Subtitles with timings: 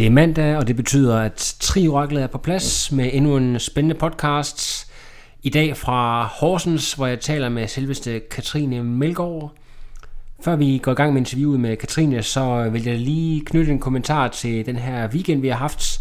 [0.00, 3.94] Det er mandag, og det betyder, at Trioraklet er på plads med endnu en spændende
[3.94, 4.90] podcast.
[5.42, 9.52] I dag fra Horsens, hvor jeg taler med selveste Katrine Melgaard.
[10.44, 13.78] Før vi går i gang med interviewet med Katrine, så vil jeg lige knytte en
[13.78, 16.00] kommentar til den her weekend, vi har haft.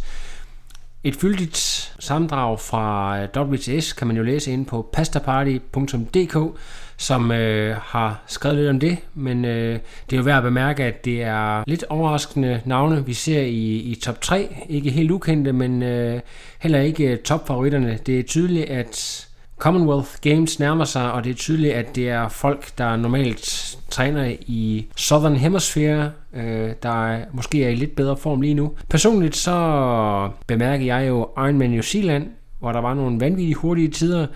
[1.03, 6.59] Et fyldigt sammendrag fra WTS kan man jo læse inde på pastaparty.dk,
[6.99, 10.83] som øh, har skrevet lidt om det, men øh, det er jo værd at bemærke,
[10.83, 14.65] at det er lidt overraskende navne, vi ser i, i top 3.
[14.69, 16.19] Ikke helt ukendte, men øh,
[16.59, 17.99] heller ikke øh, topfavoritterne.
[18.05, 19.25] Det er tydeligt, at
[19.57, 24.35] Commonwealth Games nærmer sig, og det er tydeligt, at det er folk, der normalt træner
[24.39, 28.71] i Southern Hemisphere, øh, der er, måske er i lidt bedre form lige nu.
[28.89, 32.27] Personligt så bemærker jeg jo Ironman New Zealand,
[32.59, 34.27] hvor der var nogle vanvittigt hurtige tider.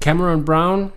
[0.00, 0.92] Cameron Brown,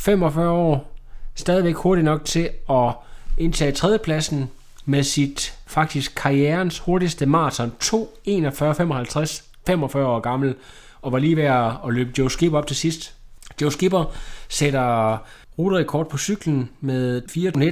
[0.00, 0.96] 45 år,
[1.34, 2.92] stadigvæk hurtigt nok til at
[3.38, 4.50] indtage tredjepladsen
[4.84, 10.54] med sit faktisk karrierens hurtigste maraton, 2.41.55, 45 år gammel,
[11.02, 13.14] og var lige ved at løbe Joe Skipper op til sidst.
[13.60, 14.04] Joe Skipper
[14.48, 15.18] sætter
[15.58, 17.22] ruterekord på cyklen med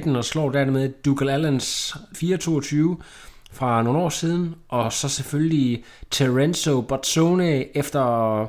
[0.05, 3.01] 4.19 og slår dermed Dougal Allens 4.22
[3.51, 8.41] fra nogle år siden, og så selvfølgelig Terenzo Bozzone efter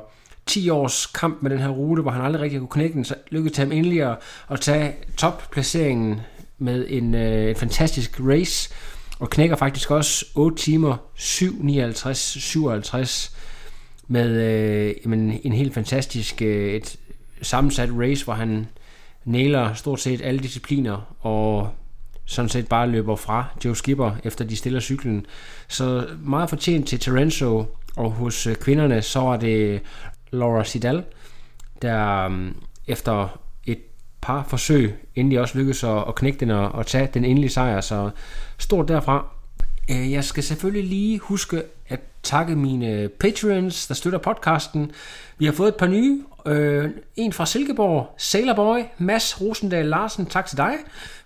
[0.51, 3.15] 10 års kamp med den her rute, hvor han aldrig rigtig kunne knække den, så
[3.29, 4.17] lykkedes det ham endelig at,
[4.49, 6.21] at tage topplaceringen
[6.57, 8.69] med en, øh, en fantastisk race,
[9.19, 13.37] og knækker faktisk også 8 timer 7.59, 57
[14.07, 16.95] med øh, jamen, en helt fantastisk øh, et
[17.41, 18.67] sammensat race, hvor han
[19.25, 21.69] næler stort set alle discipliner, og
[22.25, 25.25] sådan set bare løber fra Joe Skipper, efter de stiller cyklen.
[25.67, 29.81] Så meget fortjent til Terenzo, og hos øh, kvinderne, så var det
[30.31, 31.03] Laura Sidal,
[31.81, 32.55] der um,
[32.87, 33.79] efter et
[34.21, 37.81] par forsøg endelig også lykkedes at, at knække den og, og tage den endelige sejr,
[37.81, 38.09] så
[38.57, 39.25] stort derfra.
[39.91, 44.91] Øh, jeg skal selvfølgelig lige huske at takke mine patrons, der støtter podcasten.
[45.37, 46.23] Vi har fået et par nye.
[46.45, 50.73] Øh, en fra Silkeborg, Sailorboy, Mads Rosendal Larsen, tak til dig,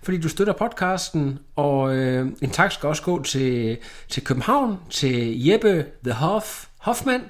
[0.02, 1.38] fordi du støtter podcasten.
[1.56, 3.78] Og øh, en tak skal også gå til,
[4.08, 7.22] til København, til Jeppe The Hoff, Hoffmann,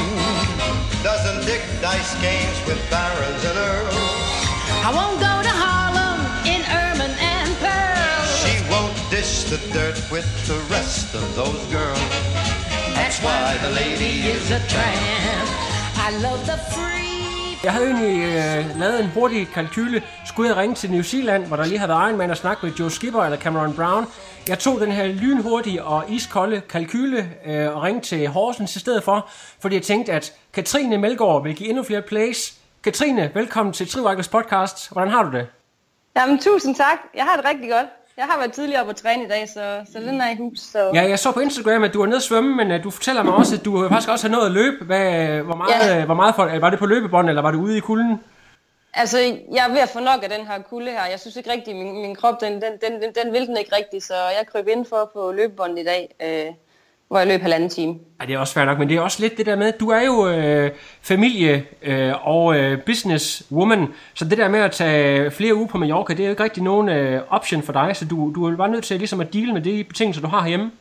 [1.03, 3.95] Doesn't Dick dice games with barons and earls.
[4.87, 6.19] I won't go to Harlem
[6.53, 8.25] in ermine and pearl.
[8.41, 12.09] She won't dish the dirt with the rest of those girls.
[12.97, 15.47] That's why the lady is a tramp.
[16.07, 16.99] I love the free.
[17.63, 20.03] Jeg havde egentlig øh, lavet en hurtig kalkyle.
[20.25, 22.73] Skulle jeg ringe til New Zealand, hvor der lige havde været Ironman og snakke med
[22.75, 24.07] Joe Skipper eller Cameron Brown.
[24.49, 29.03] Jeg tog den her lynhurtige og iskolde kalkyle øh, og ringte til Horsens i stedet
[29.03, 29.29] for,
[29.61, 32.53] fordi jeg tænkte, at Katrine Melgaard vil give endnu flere plays.
[32.83, 34.91] Katrine, velkommen til Trivakkels podcast.
[34.91, 35.47] Hvordan har du det?
[36.17, 36.97] Jamen, tusind tak.
[37.15, 37.87] Jeg har det rigtig godt.
[38.17, 40.59] Jeg har været tidligere på træne i dag, så, så den er i hus.
[40.59, 40.91] Så...
[40.93, 43.23] Ja, jeg så på Instagram, at du var nede at svømme, men uh, du fortæller
[43.23, 44.85] mig også, at du faktisk også har nået at løbe.
[44.85, 46.05] Hvad, hvor meget, ja.
[46.05, 48.19] hvor meget for, var det på løbebånd, eller var det ude i kulden?
[48.93, 49.17] Altså,
[49.51, 51.05] jeg er ved at få nok af den her kulde her.
[51.05, 54.03] Jeg synes ikke rigtigt, min, min krop, den, den, den, den vil den ikke rigtigt,
[54.03, 56.53] så jeg kryb ind for på løbebåndet i dag, øh,
[57.07, 57.99] hvor jeg løb halvanden time.
[58.21, 59.89] Ja, det er også fair nok, men det er også lidt det der med, du
[59.89, 60.71] er jo øh,
[61.01, 66.13] familie øh, og øh, businesswoman, så det der med at tage flere uger på Mallorca,
[66.13, 68.69] det er jo ikke rigtig nogen øh, option for dig, så du, du er bare
[68.69, 70.71] nødt til ligesom at deal med de betingelser, du har hjemme.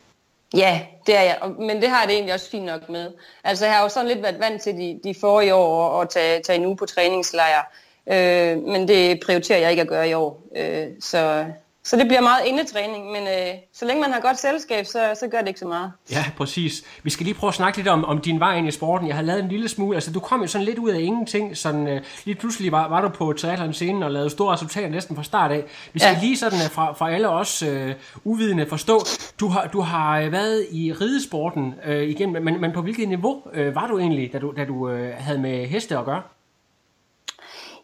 [0.53, 3.11] Ja, det er jeg, men det har jeg det egentlig også fint nok med.
[3.43, 6.41] Altså jeg har jo sådan lidt været vant til de, de forrige år at tage,
[6.41, 7.63] tage en uge på træningslejr,
[8.11, 10.43] øh, men det prioriterer jeg ikke at gøre i år.
[10.57, 11.45] Øh, så
[11.83, 15.27] så det bliver meget indetræning, men øh, så længe man har godt selskab, så, så
[15.27, 15.91] gør det ikke så meget.
[16.11, 16.83] Ja, præcis.
[17.03, 19.07] Vi skal lige prøve at snakke lidt om, om din vej ind i sporten.
[19.07, 21.57] Jeg har lavet en lille smule, altså du kom jo sådan lidt ud af ingenting,
[21.57, 25.15] sådan øh, lige pludselig var, var du på triathlon scenen og lavede store resultater næsten
[25.15, 25.63] fra start af.
[25.93, 26.19] Vi skal ja.
[26.21, 28.99] lige sådan øh, fra, fra alle os øh, uvidende forstå,
[29.39, 33.41] du har, du har øh, været i ridesporten øh, igen, men, men på hvilket niveau
[33.53, 36.21] øh, var du egentlig, da du, da du øh, havde med heste at gøre?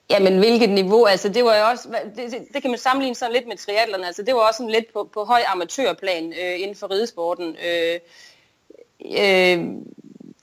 [0.10, 1.06] Jamen, hvilket niveau?
[1.06, 4.06] Altså, det var jo også, det, det, det kan man sammenligne sådan lidt med triatlerne.
[4.06, 7.56] Altså, det var også sådan lidt på, på høj amatørplan øh, inden for ridesporten.
[7.68, 8.00] Øh,
[9.06, 9.66] øh,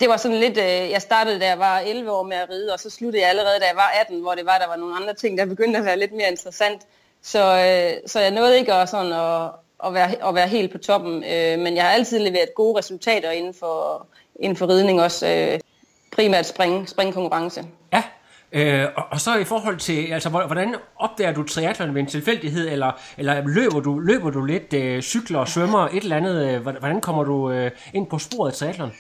[0.01, 2.73] det var sådan lidt, øh, jeg startede da jeg var 11 år med at ride,
[2.73, 4.97] og så sluttede jeg allerede da jeg var 18, hvor det var, der var nogle
[4.97, 6.83] andre ting, der begyndte at være lidt mere interessant.
[7.23, 9.51] Så, øh, så jeg nåede ikke at, sådan at,
[9.85, 13.31] at, være, at være helt på toppen, øh, men jeg har altid leveret gode resultater
[13.31, 14.07] inden for,
[14.37, 15.61] inden for ridning også, øh,
[16.13, 17.65] primært spring, springkonkurrence.
[18.53, 22.69] Øh, og, og så i forhold til, altså hvordan opdager du triathlon ved en tilfældighed,
[22.69, 27.01] eller, eller løber, du, løber du lidt, øh, cykler, svømmer, et eller andet, øh, hvordan
[27.01, 28.93] kommer du øh, ind på sporet af triathlon?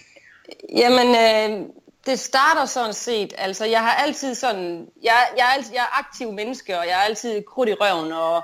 [0.77, 1.67] Jamen, øh,
[2.07, 5.99] det starter sådan set, altså jeg har altid sådan, jeg, jeg, er, altid, jeg er
[5.99, 8.43] aktiv menneske, og jeg er altid krudt i røven, og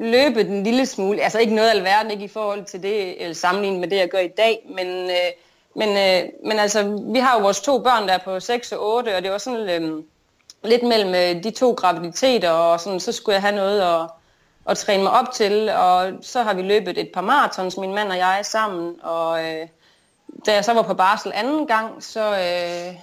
[0.00, 3.80] løbe den lille smule, altså ikke noget alverden, ikke i forhold til det, eller sammenlignet
[3.80, 5.32] med det, jeg gør i dag, men, øh,
[5.74, 8.94] men, øh, men altså, vi har jo vores to børn, der er på 6 og
[8.96, 10.02] 8, og det var sådan, øh,
[10.64, 14.10] lidt mellem øh, de to graviditeter, og sådan, så skulle jeg have noget at,
[14.68, 18.08] at træne mig op til, og så har vi løbet et par marathons, min mand
[18.08, 19.68] og jeg sammen, og øh,
[20.46, 22.94] da jeg så var på barsel anden gang, så, øh,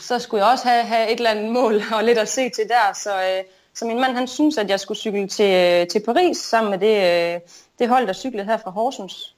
[0.00, 2.68] så skulle jeg også have, have et eller andet mål og lidt at se til
[2.68, 3.44] der, så, øh,
[3.74, 6.78] så min mand han synes, at jeg skulle cykle til, øh, til Paris sammen med
[6.78, 7.40] det, øh,
[7.78, 9.34] det hold, der cyklede her fra Horsens.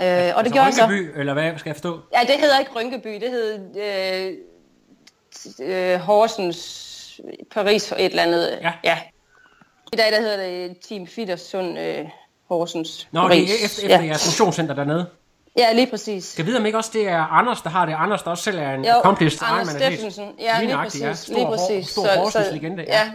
[0.00, 1.20] Øh, og altså det gjorde Rynkeby, så.
[1.20, 2.00] eller hvad skal jeg forstå?
[2.12, 3.58] Ja, det hedder ikke Rynkeby, det hedder
[4.28, 4.32] øh,
[5.60, 8.58] øh, Horsens, Paris for et eller andet.
[8.62, 8.72] Ja.
[8.84, 8.98] ja.
[9.92, 12.04] I dag der hedder det Team Fittersund øh,
[12.48, 13.08] Horsens.
[13.10, 13.50] Nå, Paris.
[13.50, 14.04] det er efter, efter ja.
[14.04, 15.06] jeres motionscenter dernede?
[15.58, 16.24] Ja, lige præcis.
[16.24, 17.94] Skal vide om ikke også det er Anders, der har det?
[17.98, 20.32] Anders, der også selv er en jo, accomplished Anders Steffensen.
[20.38, 21.00] Ja, lige, præcis.
[21.00, 21.14] Ja.
[21.14, 21.88] Stor, lige præcis.
[21.88, 22.84] Stor, stor så, så, legende.
[22.88, 22.98] Ja.
[22.98, 23.10] ja.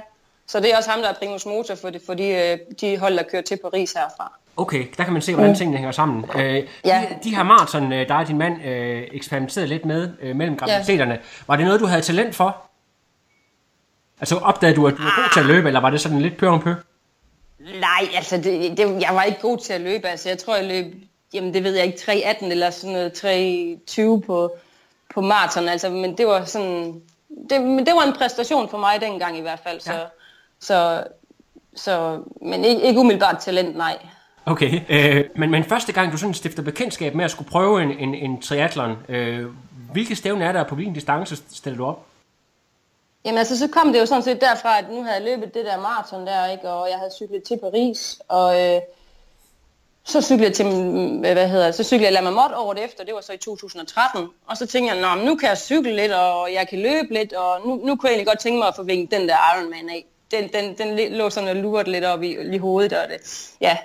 [0.51, 2.97] Så det er også ham, der er primus motor for, det, for de, øh, de
[2.97, 4.31] hold, der kører til Paris herfra.
[4.57, 5.57] Okay, der kan man se, hvordan mm.
[5.57, 6.25] tingene hænger sammen.
[6.35, 7.05] Øh, ja.
[7.09, 10.57] de, de her maraton, øh, dig og din mand øh, eksperimenterede lidt med øh, mellem
[10.57, 11.13] graviditeterne.
[11.13, 11.19] Ja.
[11.47, 12.61] Var det noget, du havde talent for?
[14.19, 16.37] Altså opdagede du, at du var god til at løbe, eller var det sådan lidt
[16.37, 16.73] pør om pø?
[17.59, 20.07] Nej, altså det, det, jeg var ikke god til at løbe.
[20.07, 20.95] Altså jeg tror, jeg løb,
[21.33, 24.55] jamen det ved jeg ikke, 3.18 eller sådan noget 3.20 på,
[25.13, 25.69] på maraton.
[25.69, 27.01] Altså, men det var sådan,
[27.49, 29.79] det, men det var en præstation for mig dengang i hvert fald.
[29.79, 29.99] Så, ja.
[30.61, 31.03] Så,
[31.75, 33.97] så, men ikke, ikke umiddelbart talent, nej.
[34.45, 37.91] Okay, øh, men, men første gang du sådan stifter bekendtskab med at skulle prøve en,
[37.91, 39.45] en, en triathlon, øh,
[39.91, 42.05] hvilke stævne er der på hvilken distance stiller du op?
[43.25, 45.65] Jamen altså, så kom det jo sådan set derfra, at nu havde jeg løbet det
[45.65, 46.69] der maraton der, ikke?
[46.69, 48.81] og jeg havde cyklet til Paris, og øh,
[50.03, 50.65] så cyklede jeg til,
[51.19, 54.57] hvad hedder så cyklede jeg La Marmotte året efter, det var så i 2013, og
[54.57, 57.67] så tænkte jeg, Nå, nu kan jeg cykle lidt, og jeg kan løbe lidt, og
[57.67, 60.05] nu, nu kunne jeg egentlig godt tænke mig at få vinket den der Ironman af.
[60.31, 63.77] Den, den, den lå sådan og lurede lidt op i, i hovedet, og det, ja.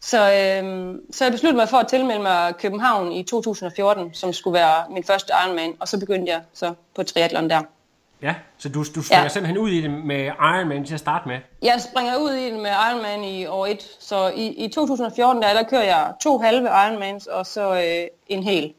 [0.00, 4.54] Så, øh, så jeg besluttede mig for at tilmelde mig København i 2014, som skulle
[4.54, 7.62] være min første Ironman, og så begyndte jeg så på triathlon der.
[8.22, 9.28] Ja, så du, du springer ja.
[9.28, 11.38] simpelthen ud i det med Ironman til at starte med?
[11.62, 13.96] Jeg springer ud i det med Ironman i år 1.
[14.00, 18.42] Så i, i 2014, der, der kører jeg to halve Ironmans og så øh, en
[18.42, 18.72] hel.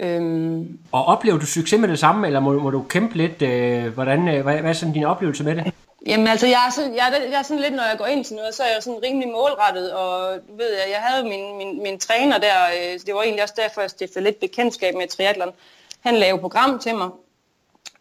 [0.00, 0.78] Øhm.
[0.92, 3.42] Og oplever du succes med det samme, eller må, må du kæmpe lidt?
[3.42, 5.74] Øh, hvordan, øh, hvad, hvad er sådan din oplevelse med det?
[6.06, 8.24] Jamen altså, jeg er, så, jeg, er, jeg er sådan lidt, når jeg går ind
[8.24, 11.56] til noget, så er jeg sådan rimelig målrettet, og du ved, jeg, jeg havde min,
[11.58, 15.08] min, min træner der, øh, det var egentlig også derfor, jeg stiftede lidt bekendtskab med
[15.08, 15.52] triathlon.
[16.00, 17.08] Han lavede program til mig,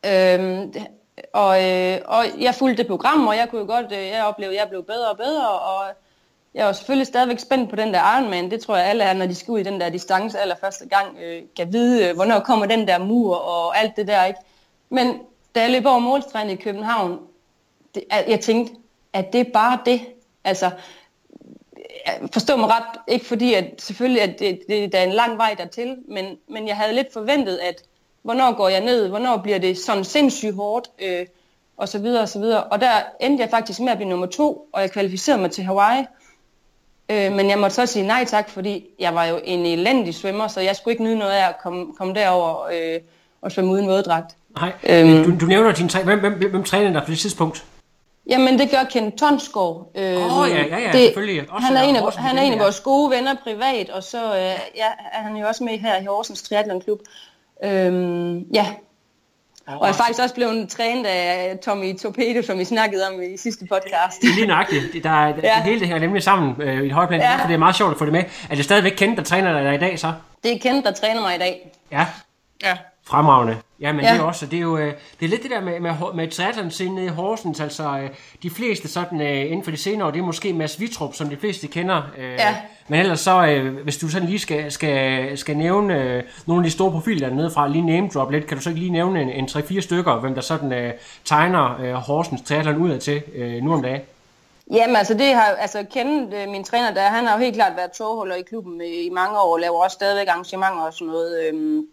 [0.06, 0.74] Øhm,
[1.34, 4.56] og, øh, og jeg fulgte det program, og jeg kunne jo godt, øh, jeg oplevede,
[4.56, 5.86] at jeg blev bedre og bedre, og
[6.54, 8.52] jeg var selvfølgelig stadigvæk spændt på den der Ironman.
[8.52, 11.18] Det tror jeg alle er, når de skal ud i den der distance allerførste gang,
[11.24, 14.40] øh, kan vide, øh, hvornår kommer den der mur og alt det der, ikke?
[14.90, 15.20] Men
[15.56, 17.20] da jeg løb over målstregen i København,
[17.96, 18.74] det, jeg tænkte,
[19.14, 20.02] at det er bare det.
[20.44, 20.72] Altså,
[22.34, 25.56] forstå mig ret, ikke fordi, at selvfølgelig, at det, det, der er en lang vej
[25.58, 27.84] dertil, men, men jeg havde lidt forventet, at
[28.22, 31.26] hvornår går jeg ned, hvornår bliver det sådan sindssygt hårdt, øh,
[31.78, 32.64] og så videre og så videre.
[32.64, 35.64] Og der endte jeg faktisk med at blive nummer to, og jeg kvalificerede mig til
[35.64, 36.06] Hawaii.
[37.10, 40.48] Øh, men jeg måtte så sige nej tak, fordi jeg var jo en elendig svømmer,
[40.48, 43.00] så jeg skulle ikke nyde noget af at komme, komme derover øh,
[43.42, 44.36] og svømme uden våddragt.
[44.56, 46.06] Nej, øhm, du, du nævner din træner.
[46.06, 47.66] Hvem, hvem, hvem, hvem træner dig på det tidspunkt?
[48.28, 49.92] Jamen, det gør Ken Tonsgaard.
[49.96, 51.52] Åh, øh, oh, ja, ja, ja, det, selvfølgelig.
[51.52, 54.26] Også han er, en af, han er en af vores gode venner privat, og så
[54.26, 57.00] øh, ja, er han jo også med her i Horsens Triathlon Klub.
[57.64, 58.66] Øhm, ja,
[59.68, 63.38] og jeg er faktisk også blevet trænet af Tommy Torpedo, som vi snakkede om i
[63.38, 64.22] sidste podcast.
[64.22, 64.94] Det er lige nøjagtigt.
[64.94, 65.64] Det, der, er, ja.
[65.64, 67.36] hele det her nemlig sammen øh, i et højt plan, ja.
[67.42, 68.24] for det er meget sjovt at få det med.
[68.50, 70.14] Er det stadigvæk kendt, der træner dig i dag så?
[70.44, 71.72] Det er kendt, der træner mig i dag.
[71.92, 72.08] Ja.
[72.64, 72.78] Ja.
[73.06, 73.58] Fremragende.
[73.80, 74.14] Ja, men ja.
[74.14, 76.28] det er også, det er jo, øh, det er lidt det der med, med, med
[76.28, 78.10] triathlon scenen i Horsens, altså øh,
[78.44, 81.30] de fleste sådan øh, inden for de senere år, det er måske Mads Vitrup, som
[81.30, 82.02] de fleste kender.
[82.18, 82.56] Ja.
[82.88, 86.92] Men ellers så, hvis du sådan lige skal, skal, skal nævne nogle af de store
[86.92, 89.46] profiler dernede fra, lige name drop lidt, kan du så ikke lige nævne en, en
[89.46, 90.94] 3-4 stykker, hvem der sådan
[91.26, 93.22] tegner Horsens triathlon udad til
[93.64, 94.02] nu om dagen?
[94.72, 97.76] Jamen altså det har altså kendt øh, min træner der, han har jo helt klart
[97.76, 101.08] været togholder i klubben i, i mange år, og laver også stadigvæk arrangementer og sådan
[101.08, 101.48] noget.
[101.48, 101.88] Øhm,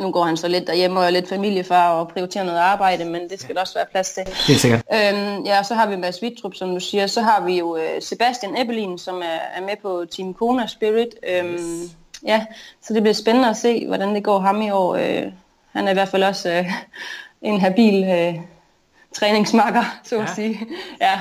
[0.00, 3.28] nu går han så lidt derhjemme og er lidt familiefar og prioriterer noget arbejde, men
[3.28, 3.54] det skal ja.
[3.54, 4.24] der også være plads til.
[4.46, 4.82] Det er sikkert.
[4.94, 7.06] Øhm, ja, så har vi Mads Wittrup, som du siger.
[7.06, 11.08] Så har vi jo øh, Sebastian Ebbelin, som er, er med på Team Kona Spirit.
[11.28, 11.90] Øhm, yes.
[12.26, 12.46] Ja,
[12.82, 14.94] så det bliver spændende at se, hvordan det går ham i år.
[14.94, 15.32] Øh,
[15.72, 16.72] han er i hvert fald også øh,
[17.42, 18.34] en habil øh,
[19.14, 20.22] træningsmakker, så ja.
[20.22, 20.66] at sige.
[21.00, 21.20] Ja,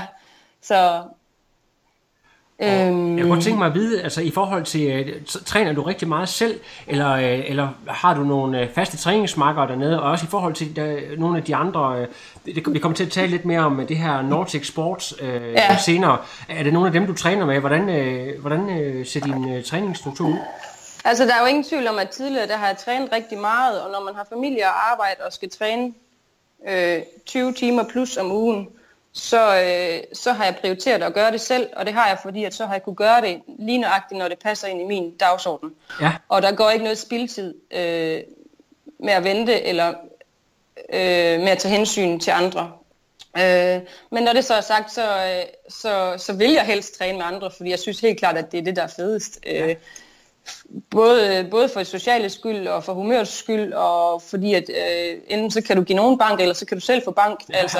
[0.61, 1.01] så
[2.61, 3.17] Øhm...
[3.17, 6.07] Jeg kunne godt tænke mig at vide, altså i forhold til, uh, træner du rigtig
[6.07, 10.29] meget selv, eller, uh, eller har du nogle uh, faste træningsmarker dernede, og også i
[10.29, 12.05] forhold til uh, nogle af de andre,
[12.45, 15.77] det, vi kommer til at tale lidt mere om det her Nordic Sports uh, ja.
[15.77, 16.17] senere.
[16.49, 17.59] Er det nogle af dem, du træner med?
[17.59, 20.37] Hvordan, uh, hvordan uh, ser din uh, træningsstruktur ud?
[21.05, 23.81] Altså der er jo ingen tvivl om, at tidligere der har jeg trænet rigtig meget,
[23.81, 25.93] og når man har familie og arbejde og skal træne
[26.69, 28.67] øh, 20 timer plus om ugen,
[29.13, 32.43] så, øh, så har jeg prioriteret at gøre det selv, og det har jeg, fordi
[32.43, 35.17] at så har jeg kunne gøre det lige nøjagtigt, når det passer ind i min
[35.17, 35.69] dagsorden.
[36.01, 36.13] Ja.
[36.29, 38.21] Og der går ikke noget spildtid øh,
[38.99, 39.93] med at vente, eller
[40.93, 42.71] øh, med at tage hensyn til andre.
[43.37, 47.17] Øh, men når det så er sagt, så, øh, så, så vil jeg helst træne
[47.17, 49.39] med andre, fordi jeg synes helt klart, at det er det, der er fedest.
[49.45, 49.75] Ja.
[50.89, 55.61] Både, både for sociale skyld og for humørets skyld, og fordi at øh, enten så
[55.61, 57.39] kan du give nogen bank, eller så kan du selv få bank.
[57.49, 57.79] Ja, altså.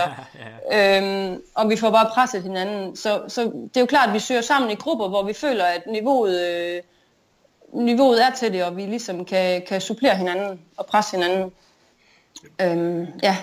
[0.72, 1.02] ja.
[1.02, 2.96] Øhm, og vi får bare presset hinanden.
[2.96, 5.66] Så, så det er jo klart, at vi søger sammen i grupper, hvor vi føler,
[5.66, 6.82] at niveauet, øh,
[7.74, 11.52] niveauet er til det, og vi ligesom kan, kan supplere hinanden og presse hinanden.
[12.62, 13.38] Øhm, ja.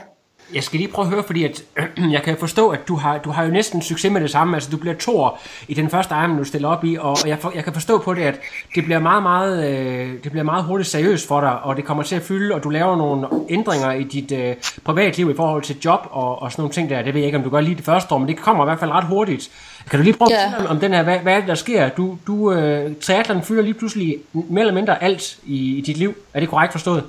[0.54, 3.18] Jeg skal lige prøve at høre, fordi at, øh, jeg kan forstå, at du har,
[3.18, 4.56] du har jo næsten succes med det samme.
[4.56, 5.38] Altså, du bliver tor
[5.68, 8.14] i den første Ironman, du stiller op i, og jeg, for, jeg kan forstå på
[8.14, 8.40] det, at
[8.74, 12.02] det bliver meget, meget, øh, det bliver meget hurtigt seriøst for dig, og det kommer
[12.02, 15.76] til at fylde, og du laver nogle ændringer i dit øh, privatliv i forhold til
[15.84, 17.02] job og, og sådan nogle ting der.
[17.02, 18.66] Det ved jeg ikke, om du gør lige det første år, men det kommer i
[18.66, 19.50] hvert fald ret hurtigt.
[19.90, 20.54] Kan du lige prøve yeah.
[20.54, 21.88] at om, om den her, hvad, hvad er det, der sker?
[21.88, 26.14] Du, du øh, triathlon fylder lige pludselig mere eller mindre alt i, i dit liv.
[26.34, 27.04] Er det korrekt forstået?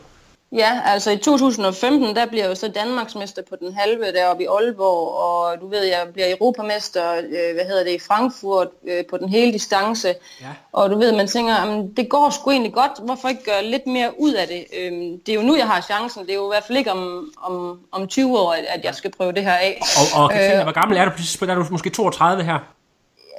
[0.51, 4.46] Ja, altså i 2015, der bliver jeg jo så Danmarksmester på den halve deroppe i
[4.46, 9.18] Aalborg, og du ved, jeg bliver europamester, øh, hvad hedder det, i Frankfurt øh, på
[9.18, 10.08] den hele distance.
[10.42, 10.48] Ja.
[10.72, 13.88] Og du ved, man tænker, jamen, det går sgu egentlig godt, hvorfor ikke gøre lidt
[13.88, 14.66] mere ud af det?
[14.80, 16.92] Øhm, det er jo nu, jeg har chancen, det er jo i hvert fald ikke
[16.92, 19.82] om, om, om 20 år, at jeg skal prøve det her af.
[19.82, 21.46] Og, og Katrine, øh, hvor gammel er du?
[21.46, 22.60] Er du måske 32 her?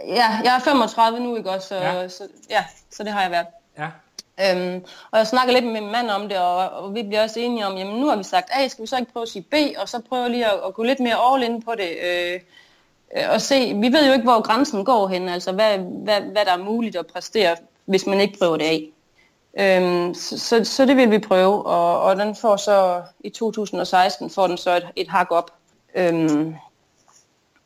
[0.06, 1.68] Ja, jeg er 35 nu, ikke også?
[1.68, 2.08] Så, ja.
[2.08, 3.46] Så, ja, så det har jeg været.
[3.78, 3.86] Ja.
[4.46, 7.40] Øhm, og jeg snakker lidt med min mand om det, og, og vi bliver også
[7.40, 9.42] enige om, jamen nu har vi sagt A, skal vi så ikke prøve at sige
[9.42, 12.40] B, og så prøve lige at, at gå lidt mere all in på det, øh,
[13.16, 16.44] øh, og se, vi ved jo ikke, hvor grænsen går hen, altså hvad, hvad, hvad
[16.44, 18.88] der er muligt at præstere, hvis man ikke prøver det af.
[19.60, 24.30] Øhm, så, så, så det vil vi prøve, og, og den får så i 2016
[24.30, 25.50] får den så et, et hak op.
[25.94, 26.54] Øhm,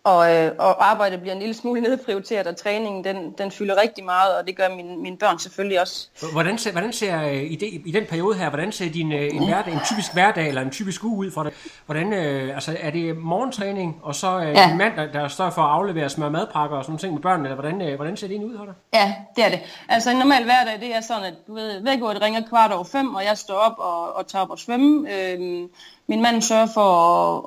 [0.05, 4.05] og, øh, og arbejdet bliver en lille smule nedprioriteret, og træningen den, den fylder rigtig
[4.05, 6.09] meget, og det gør mine, mine børn selvfølgelig også.
[6.33, 9.35] Hvordan ser, hvordan ser øh, i, det, i den periode her, hvordan ser din øh,
[9.35, 11.53] en, hverdag, en typisk hverdag eller en typisk uge ud for dig?
[11.87, 14.69] Hvordan, øh, altså, er det morgentræning, og så øh, ja.
[14.69, 17.49] din mand, der, der står for at aflevere smør madpakker og sådan ting med børnene,
[17.49, 18.75] eller hvordan, øh, hvordan ser det ud for dig?
[18.95, 19.61] Ja, det er det.
[19.89, 23.15] Altså en normal hverdag, det er sådan, at du ved, vækkeordet ringer kvart over fem,
[23.15, 25.15] og jeg står op og, og tager op og svømme.
[25.15, 25.69] Øh,
[26.07, 26.91] min mand sørger for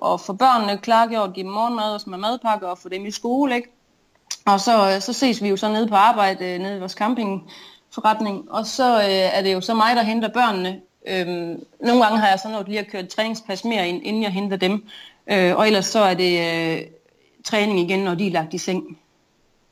[0.05, 3.11] at, at få børnene klargjort, give dem morgenmad og med madpakke og få dem i
[3.11, 3.69] skole, ikke?
[4.45, 8.51] Og så, så ses vi jo så nede på arbejde, øh, nede i vores campingforretning,
[8.51, 10.81] og så øh, er det jo så mig, der henter børnene.
[11.07, 14.23] Øhm, nogle gange har jeg så nået lige at køre et træningspas mere, ind, inden
[14.23, 14.85] jeg henter dem.
[15.27, 16.81] Øh, og ellers så er det øh,
[17.43, 18.99] træning igen, når de er lagt i seng.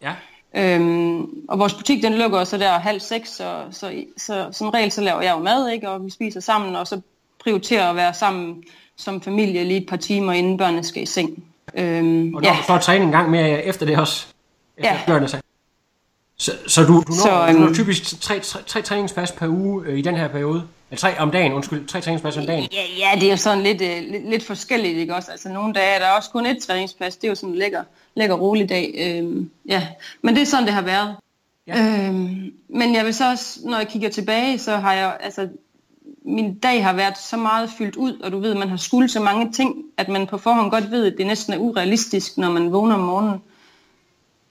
[0.01, 0.13] Ja.
[0.53, 4.91] Øhm, og vores butik den lukker så der halv seks, så, så, så som regel
[4.91, 5.89] så laver jeg jo mad, ikke?
[5.89, 7.01] og vi spiser sammen, og så
[7.43, 8.63] prioriterer at være sammen
[8.97, 11.43] som familie lige et par timer, inden børnene skal i seng.
[11.77, 12.57] Øhm, og ja.
[12.67, 14.25] får træning en gang mere efter det også?
[14.77, 14.99] Efter ja.
[15.07, 15.41] Børnene sig.
[16.37, 19.47] Så, så du, du, når, så, øhm, du når typisk tre, tre, tre træningspas per
[19.47, 20.63] uge øh, i den her periode?
[20.97, 22.69] tre om dagen, undskyld, tre træningspladser om dagen.
[22.71, 25.31] Ja, ja, det er jo sådan lidt, øh, lidt, lidt forskelligt, ikke også?
[25.31, 27.83] Altså nogle dage er der også kun et træningsplads, det er jo sådan en lækker,
[28.15, 28.93] lækker rolig dag.
[28.97, 29.87] Øhm, ja,
[30.21, 31.15] men det er sådan, det har været.
[31.67, 32.07] Ja.
[32.07, 35.47] Øhm, men jeg vil så også, når jeg kigger tilbage, så har jeg, altså,
[36.25, 39.19] min dag har været så meget fyldt ud, og du ved, man har skulle så
[39.19, 42.71] mange ting, at man på forhånd godt ved, at det næsten er urealistisk, når man
[42.71, 43.41] vågner om morgenen.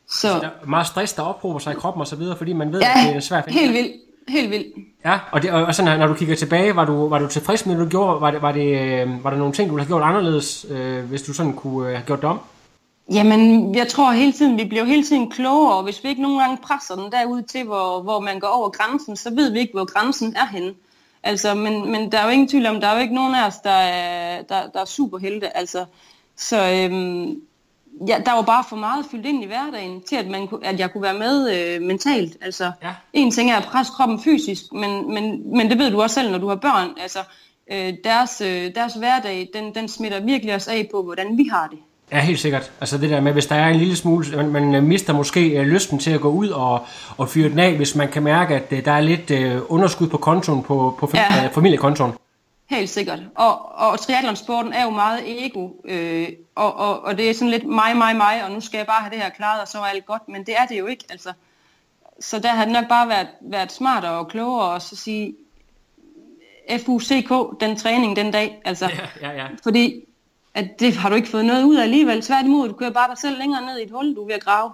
[0.08, 2.52] Så, så der er meget stress, der ophober sig i kroppen og så videre, fordi
[2.52, 3.44] man ved, ja, at det er svært.
[3.48, 3.92] helt vildt.
[4.28, 4.66] Helt vildt.
[5.04, 7.76] Ja, og, det, og sådan, når du kigger tilbage, var du, var du tilfreds med,
[7.76, 8.20] det du gjorde?
[8.20, 11.04] Var, det, var, det, øh, var der nogle ting, du ville have gjort anderledes, øh,
[11.04, 12.40] hvis du sådan kunne øh, have gjort det om?
[13.12, 16.38] Jamen, jeg tror hele tiden, vi bliver hele tiden klogere, og hvis vi ikke nogen
[16.38, 19.72] gange presser den derud til, hvor, hvor man går over grænsen, så ved vi ikke,
[19.72, 20.72] hvor grænsen er henne.
[21.22, 23.46] Altså, men, men der er jo ingen tvivl om, der er jo ikke nogen af
[23.46, 25.56] os, der er, der, der er superhelte.
[25.56, 25.84] Altså,
[26.36, 27.42] så øhm,
[28.08, 30.92] ja, der var bare for meget fyldt ind i hverdagen, til at, man, at jeg
[30.92, 32.36] kunne være med øh, mentalt.
[32.40, 32.94] Altså, ja.
[33.12, 36.30] En ting er at presse kroppen fysisk, men, men, men det ved du også selv,
[36.30, 36.90] når du har børn.
[37.00, 37.18] Altså,
[37.72, 41.68] øh, deres, øh, deres hverdag, den, den smitter virkelig også af på, hvordan vi har
[41.68, 41.78] det.
[42.12, 42.72] Ja, helt sikkert.
[42.80, 45.60] Altså det der med, hvis der er en lille smule, man, man øh, mister måske
[45.60, 48.54] uh, lysten til at gå ud og, og fyre den af, hvis man kan mærke,
[48.54, 51.46] at uh, der er lidt uh, underskud på kontoen, på, på ja.
[51.46, 52.12] familiekontoen.
[52.70, 53.18] Helt sikkert.
[53.34, 57.66] Og, og triathlonsporten er jo meget ego, øh, og, og, og det er sådan lidt
[57.66, 59.82] mig, mig, mig, og nu skal jeg bare have det her klaret, og så er
[59.82, 61.04] alt godt, men det er det jo ikke.
[61.10, 61.32] Altså.
[62.20, 65.34] Så der har det nok bare været, været smartere og klogere og så sige,
[66.86, 68.60] FUCK, den træning den dag.
[68.64, 68.90] Altså,
[69.22, 69.46] ja, ja, ja.
[69.62, 70.04] Fordi
[70.54, 72.22] at det har du ikke fået noget ud af alligevel.
[72.22, 74.44] Tværtimod, du kører bare dig selv længere ned i et hul, du er ved at
[74.44, 74.70] grave.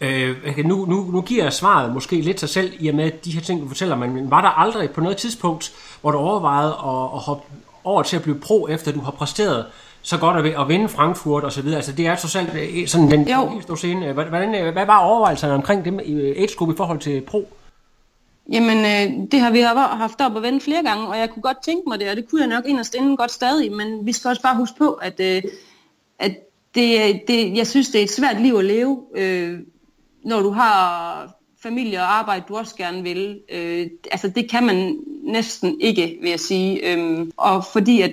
[0.00, 3.30] Øh, nu, nu, nu giver jeg svaret måske lidt sig selv, i og med de
[3.30, 7.14] her ting, du fortæller, men var der aldrig på noget tidspunkt, hvor du overvejede at,
[7.14, 7.44] at hoppe
[7.84, 9.66] over til at blive pro, efter du har præsteret
[10.02, 11.76] så godt at, at vinde Frankfurt og så videre.
[11.76, 13.28] Altså det er trods alt øh, sådan den
[13.62, 14.12] store scene.
[14.12, 16.00] Hvordan, øh, hvad var overvejelserne omkring det
[16.36, 17.48] age i forhold til pro?
[18.50, 21.62] Jamen, øh, det har vi haft op og vende flere gange, og jeg kunne godt
[21.62, 24.28] tænke mig det, og det kunne jeg nok inderst inden godt stadig, men vi skal
[24.28, 25.42] også bare huske på, at, øh,
[26.18, 26.36] at
[26.74, 29.58] det, det, jeg synes, det er et svært liv at leve, øh,
[30.24, 33.40] når du har familie og arbejde, du også gerne vil.
[33.52, 36.92] Øh, altså, det kan man næsten ikke, vil jeg sige.
[36.92, 38.12] Øh, og fordi at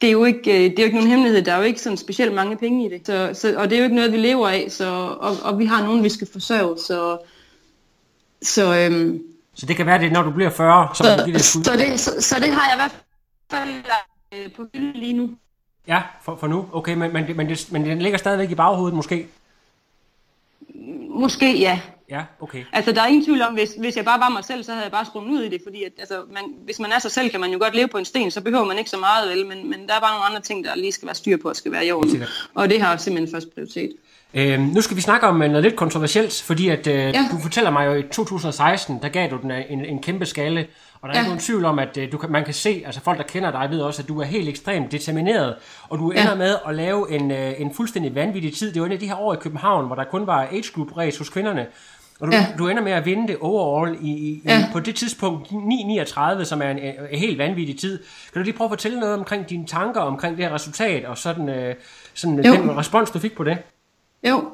[0.00, 1.80] det er jo ikke, øh, det er jo ikke nogen hemmelighed, der er jo ikke
[1.80, 3.06] sådan specielt mange penge i det.
[3.06, 5.64] Så, så, og det er jo ikke noget, vi lever af, så, og, og vi
[5.64, 7.18] har nogen, vi skal forsørge, så,
[8.42, 9.20] så øh,
[9.54, 12.20] så det kan være, det når du bliver 40, så, så, det, så, det, så,
[12.20, 13.04] så det har jeg i hvert
[13.50, 13.84] fald
[14.34, 15.30] øh, på hylden lige nu.
[15.86, 16.68] Ja, for, for nu.
[16.72, 19.28] Okay, men, men, men, det, men den ligger stadigvæk i baghovedet måske?
[21.10, 21.80] Måske, ja.
[22.10, 22.64] Ja, okay.
[22.72, 24.84] Altså, der er ingen tvivl om, hvis, hvis jeg bare var mig selv, så havde
[24.84, 27.30] jeg bare sprunget ud i det, fordi at, altså, man, hvis man er sig selv,
[27.30, 29.46] kan man jo godt leve på en sten, så behøver man ikke så meget, vel,
[29.46, 31.56] men, men der er bare nogle andre ting, der lige skal være styr på og
[31.56, 32.22] skal være i orden.
[32.54, 33.92] Og det har simpelthen først prioritet.
[34.34, 37.28] Øh, nu skal vi snakke om noget lidt kontroversielt, fordi at, øh, ja.
[37.30, 40.66] du fortæller mig jo i 2016, der gav du den en, en kæmpe skalle,
[41.02, 41.20] og der er ja.
[41.20, 43.50] ikke nogen tvivl om, at øh, du kan, man kan se, altså folk, der kender
[43.50, 45.54] dig, ved også, at du er helt ekstremt determineret,
[45.88, 46.34] og du ender ja.
[46.34, 48.72] med at lave en, øh, en fuldstændig vanvittig tid.
[48.72, 50.96] Det var en af de her år i København, hvor der kun var age group
[50.96, 51.66] race hos kvinderne,
[52.20, 52.46] og du, ja.
[52.58, 54.68] du ender med at vinde det overall i, i, ja.
[54.72, 57.98] på det tidspunkt 9.39, som er en, en helt vanvittig tid.
[58.32, 61.18] Kan du lige prøve at fortælle noget omkring dine tanker omkring det her resultat, og
[61.18, 61.74] sådan, øh,
[62.14, 63.58] sådan den respons, du fik på det?
[64.28, 64.50] Jo,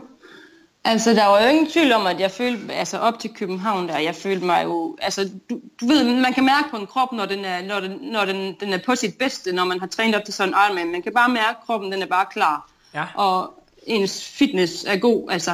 [0.85, 3.99] altså der var jo ingen tvivl om, at jeg følte, altså op til København der,
[3.99, 7.27] jeg følte mig jo, altså du, du ved, man kan mærke på en krop, når
[7.27, 10.15] den er, når den, når den, den er på sit bedste, når man har trænet
[10.15, 10.93] op til sådan en Ironman.
[10.93, 12.71] Man kan bare mærke, at kroppen den er bare klar.
[12.95, 13.05] Ja.
[13.15, 13.55] Og
[13.87, 15.51] ens fitness er god, altså.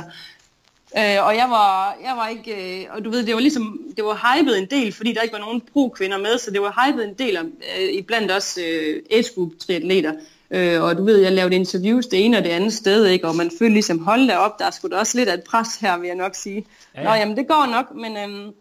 [0.98, 4.04] Øh, og jeg var, jeg var ikke, øh, og du ved, det var ligesom, det
[4.04, 7.04] var hypet en del, fordi der ikke var nogen pro-kvinder med, så det var hypet
[7.08, 10.12] en del om, øh, iblandt også øh, age group triatleter.
[10.52, 13.28] Øh, og du ved, jeg lavede interviews det ene og det andet sted, ikke?
[13.28, 15.44] og man følte ligesom, hold da op, der er sgu da også lidt af et
[15.44, 16.66] pres her, vil jeg nok sige.
[16.94, 17.08] Ja, ja.
[17.08, 18.52] Nå, jamen det går nok, men, øhm,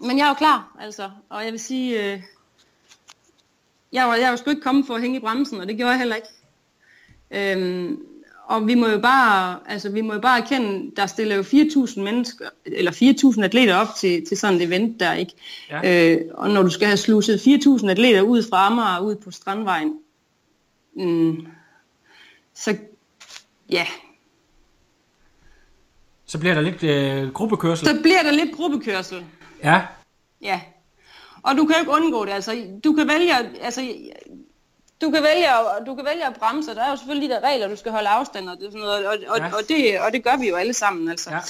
[0.00, 1.10] men jeg er jo klar, altså.
[1.28, 2.20] Og jeg vil sige, øh,
[3.92, 5.90] jeg var, jeg var sgu ikke kommet for at hænge i bremsen, og det gjorde
[5.90, 6.28] jeg heller ikke.
[7.30, 7.98] Øhm,
[8.46, 12.00] og vi må jo bare, altså vi må jo bare erkende, der stiller jo 4.000
[12.00, 12.92] mennesker, eller
[13.36, 15.32] 4.000 atleter op til, til sådan et event der, ikke?
[15.70, 16.12] Ja.
[16.12, 19.92] Øh, og når du skal have sluset 4.000 atleter ud fra Amager ud på Strandvejen,
[20.96, 21.46] Mm,
[22.54, 22.76] så
[23.70, 23.86] ja.
[26.26, 27.88] Så bliver der lidt øh, gruppekørsel?
[27.88, 29.24] Så bliver der lidt gruppekørsel.
[29.64, 29.82] Ja.
[30.40, 30.60] Ja.
[31.42, 32.32] Og du kan jo ikke undgå det.
[32.32, 33.32] Altså, du kan vælge,
[33.62, 33.80] altså,
[35.00, 35.48] du kan vælge,
[35.86, 36.74] du kan vælge at bremse.
[36.74, 39.06] Der er jo selvfølgelig de der regler, du skal holde afstand og, det, sådan noget,
[39.06, 39.46] og, og, ja.
[39.46, 41.08] og, det, og det gør vi jo alle sammen.
[41.08, 41.30] Altså.
[41.30, 41.40] Ja.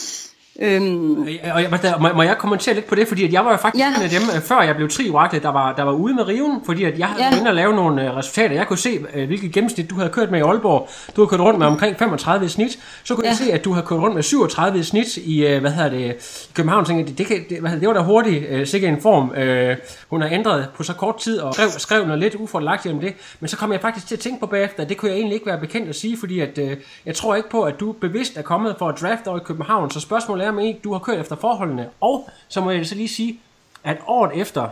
[0.63, 1.23] Øhm,
[1.55, 3.85] Og jeg, må, må jeg kommentere lidt på det, fordi at jeg var jo faktisk
[3.85, 3.89] Ja.
[3.97, 5.05] en af dem, øh, før jeg blev tri
[5.43, 7.31] der var, der var ude med riven, fordi at jeg havde Ja.
[7.33, 7.39] ja.
[7.39, 8.55] inde og lave nogle øh, resultater.
[8.55, 10.89] Jeg kunne se, øh, hvilket gennemsnit du havde kørt med i Aalborg.
[11.17, 12.79] Du har kørt rundt med omkring 35 i snit.
[13.05, 13.31] Så kunne ja.
[13.31, 15.91] jeg se, at du har kørt rundt med 37 i snit i, øh, hvad hedder
[15.91, 16.17] det,
[16.51, 16.81] i København.
[16.81, 19.03] Jeg tænkte, det, det, kan, det, hvad hedder, det var da hurtigt, øh, sikkert en
[19.03, 19.33] form.
[19.35, 19.77] Øh,
[20.11, 23.13] hun har ændret på så kort tid og skrev, skrev noget lidt uforlagt om det.
[23.41, 25.35] Men så kom jeg faktisk til at tænke på bagefter, at det kunne jeg egentlig
[25.35, 28.37] ikke være bekendt at sige, fordi at, øh, jeg tror ikke på, at du bevidst
[28.37, 29.91] er kommet for at draft over i København.
[29.91, 31.89] Så spørgsmålet om ikke du har kørt efter forholdene.
[32.01, 33.41] Og så må jeg så lige sige,
[33.85, 34.69] at året efter,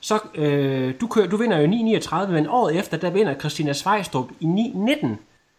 [0.00, 4.28] så øh, du, kører, du vinder jo 9.39, men året efter, der vinder Christina Svejstrup
[4.40, 5.06] i 9.19.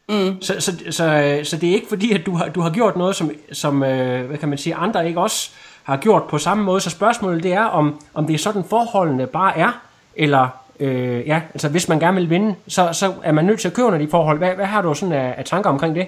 [0.09, 0.41] Mm.
[0.41, 3.15] Så, så, så, så det er ikke fordi, at du har, du har gjort noget,
[3.15, 5.51] som, som øh, hvad kan man sige, andre ikke også
[5.83, 6.81] har gjort på samme måde.
[6.81, 9.81] Så spørgsmålet det er, om, om det er sådan forholdene bare er,
[10.15, 10.47] eller
[10.79, 13.73] øh, ja, altså hvis man gerne vil vinde, så, så er man nødt til at
[13.73, 14.37] køre under de forhold.
[14.37, 16.07] Hvad, hvad har du sådan af, af tanker omkring det?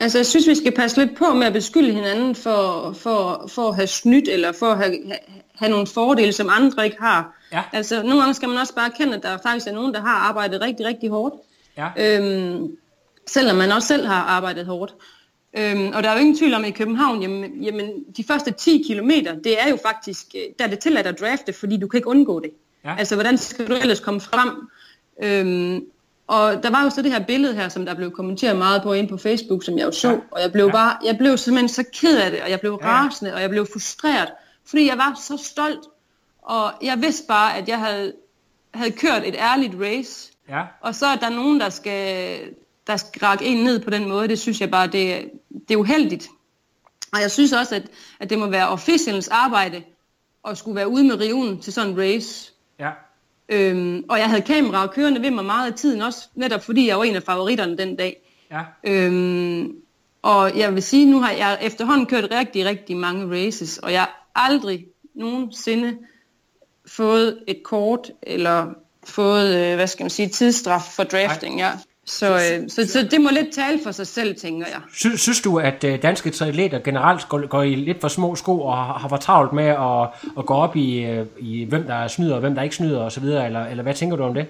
[0.00, 3.68] Altså, jeg synes, vi skal passe lidt på med at beskylde hinanden for, for, for
[3.68, 4.96] at have snydt, eller for at have,
[5.54, 7.36] have, nogle fordele, som andre ikke har.
[7.52, 7.62] Ja.
[7.72, 10.14] Altså, nogle gange skal man også bare erkende, at der faktisk er nogen, der har
[10.28, 11.34] arbejdet rigtig, rigtig hårdt.
[11.76, 11.88] Ja.
[11.98, 12.76] Øhm,
[13.26, 14.94] selvom man også selv har arbejdet hårdt.
[15.58, 18.50] Øhm, og der er jo ingen tvivl om, at i København, jamen, jamen de første
[18.50, 21.88] 10 kilometer, det er jo faktisk, øh, der er det tilladt at drafte, fordi du
[21.88, 22.50] kan ikke undgå det.
[22.84, 22.94] Ja.
[22.98, 24.50] Altså, hvordan skal du ellers komme frem?
[25.22, 25.84] Øhm,
[26.30, 28.92] og der var jo så det her billede her, som der blev kommenteret meget på
[28.92, 30.18] inde på Facebook, som jeg jo så, Ja.
[30.30, 30.72] og jeg blev Ja.
[30.72, 33.50] bare, jeg blev simpelthen så ked af det, og jeg blev Ja, rasende, og jeg
[33.50, 34.28] blev frustreret,
[34.66, 35.80] fordi jeg var så stolt,
[36.42, 38.12] og jeg vidste bare, at jeg havde,
[38.74, 40.62] havde kørt et ærligt race, Ja.
[40.80, 42.38] og så er der nogen, der skal,
[42.86, 44.28] der skal række en ned på den måde.
[44.28, 45.30] Det synes jeg bare, det,
[45.68, 46.28] det er uheldigt.
[47.12, 47.82] Og jeg synes også, at,
[48.20, 49.82] at det må være officialens arbejde
[50.48, 52.52] at skulle være ude med riven til sådan en race.
[52.78, 52.90] Ja.
[53.50, 56.98] Øhm, og jeg havde kameraer kørende ved mig meget af tiden også, netop fordi jeg
[56.98, 58.16] var en af favoritterne den dag.
[58.50, 58.62] Ja.
[58.84, 59.72] Øhm,
[60.22, 64.00] og jeg vil sige, nu har jeg efterhånden kørt rigtig, rigtig mange races, og jeg
[64.00, 65.98] har aldrig nogensinde
[66.86, 68.66] fået et kort, eller
[69.04, 71.72] fået, øh, hvad skal man sige, tidsstraf for drafting, ja.
[72.10, 74.80] Så, øh, så, så det må lidt tale for sig selv, tænker jeg.
[74.94, 78.60] Sy, synes du, at øh, danske triatleter generelt går, går i lidt for små sko
[78.60, 82.34] og har, har travlt med at, at gå op i, øh, i, hvem der snyder
[82.34, 84.46] og hvem der ikke snyder osv., eller, eller hvad tænker du om det?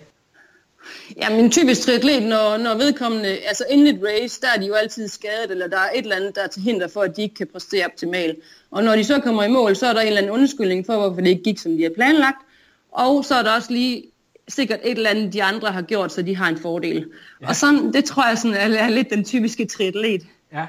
[1.17, 4.75] Ja, men typisk triatlet, når, når vedkommende, altså inden et race, der er de jo
[4.75, 7.23] altid skadet, eller der er et eller andet, der er til hinder for, at de
[7.23, 8.39] ikke kan præstere optimalt.
[8.71, 10.97] Og når de så kommer i mål, så er der en eller anden undskyldning for,
[10.97, 12.39] hvorfor det ikke gik, som de har planlagt.
[12.93, 14.05] Og så er der også lige
[14.51, 17.07] sikkert et eller andet, de andre har gjort, så de har en fordel.
[17.43, 17.49] Ja.
[17.49, 20.23] Og sådan, det tror jeg sådan er, er lidt den typiske triatlet.
[20.53, 20.67] Ja.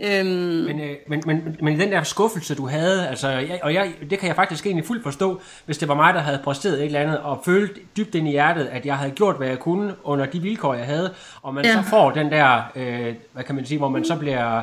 [0.00, 3.92] Øhm, Men, øh, men, men, men den der skuffelse, du havde, altså, jeg, og jeg,
[4.10, 6.84] det kan jeg faktisk egentlig fuldt forstå, hvis det var mig, der havde præsteret et
[6.84, 9.94] eller andet, og følte dybt ind i hjertet, at jeg havde gjort, hvad jeg kunne
[10.04, 11.70] under de vilkår, jeg havde, og man ja.
[11.70, 11.82] Ja.
[11.82, 14.62] så får den der, øh, hvad kan man sige, hvor man så bliver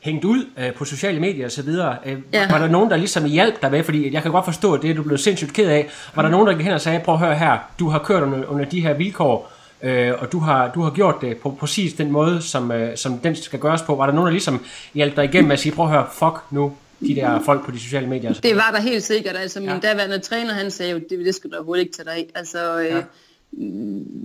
[0.00, 1.96] hængt ud øh, på sociale medier videre.
[2.06, 2.50] Øh, ja.
[2.50, 4.96] Var der nogen, der ligesom hjalp dig med, fordi jeg kan godt forstå, at det
[4.96, 5.88] du blev sindssygt ked af.
[6.14, 8.22] Var der nogen, der gik hen og sagde, prøv at høre her, du har kørt
[8.22, 11.92] under, under de her vilkår, øh, og du har, du har gjort det på præcis
[11.92, 13.94] den måde, som, øh, som den skal gøres på.
[13.94, 16.34] Var der nogen, der ligesom hjalp dig igennem med at sige, prøv at høre, fuck
[16.50, 18.32] nu, de der folk på de sociale medier.
[18.32, 19.36] Det var der helt sikkert.
[19.36, 19.78] Altså, min ja.
[19.78, 22.26] daværende træner, han sagde jo, det, det skal du overhovedet ikke tage dig af.
[22.34, 23.02] Altså, øh, Ja.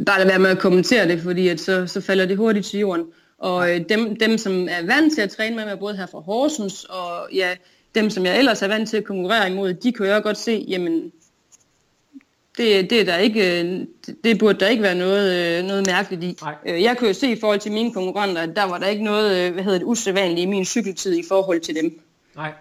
[0.05, 2.79] bare lad være med at kommentere det, fordi at så, så falder det hurtigt til
[2.79, 3.05] jorden.
[3.41, 6.19] Og øh, dem, dem, som er vant til at træne med mig, både her fra
[6.19, 7.55] Horsens, og ja,
[7.95, 10.37] dem, som jeg ellers er vant til at konkurrere imod, de kan jo også godt
[10.37, 11.11] se, jamen,
[12.57, 13.85] det, det, er der ikke, øh,
[14.23, 16.37] det, burde der ikke være noget, øh, noget mærkeligt i.
[16.41, 16.55] Nej.
[16.65, 19.03] Øh, Jeg kan jo se i forhold til mine konkurrenter, at der var der ikke
[19.03, 22.01] noget hvad hedder det, usædvanligt i min cykeltid i forhold til dem.
[22.35, 22.51] Nej.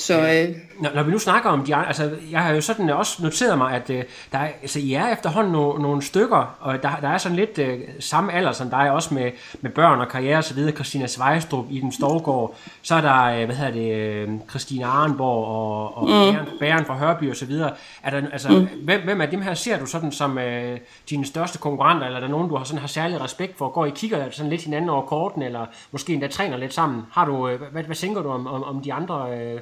[0.00, 2.90] Så øh, Når, når vi nu snakker om de andre, altså jeg har jo sådan
[2.90, 6.82] også noteret mig, at øh, der er, altså, I er efterhånden no, nogle stykker, og
[6.82, 10.08] der, der er sådan lidt øh, samme alder som dig, også med, med børn og
[10.08, 10.72] karriere og så videre.
[10.72, 15.96] Christina Svejstrup, Iben Storgård, så er der, øh, hvad hedder det, øh, Christine Arnborg og,
[15.96, 16.10] og mm.
[16.10, 17.72] Bæren, Bæren fra Hørby og så videre.
[18.02, 18.84] Er der, altså, mm.
[18.84, 20.78] hvem, hvem af dem her ser du sådan som øh,
[21.10, 23.68] dine største konkurrenter, eller er der nogen, du har, sådan, har særlig respekt for?
[23.68, 27.02] Går I kigger sådan lidt hinanden over korten, eller måske endda træner lidt sammen?
[27.12, 29.60] Har du, øh, hvad, hvad tænker du om, om, om de andre øh,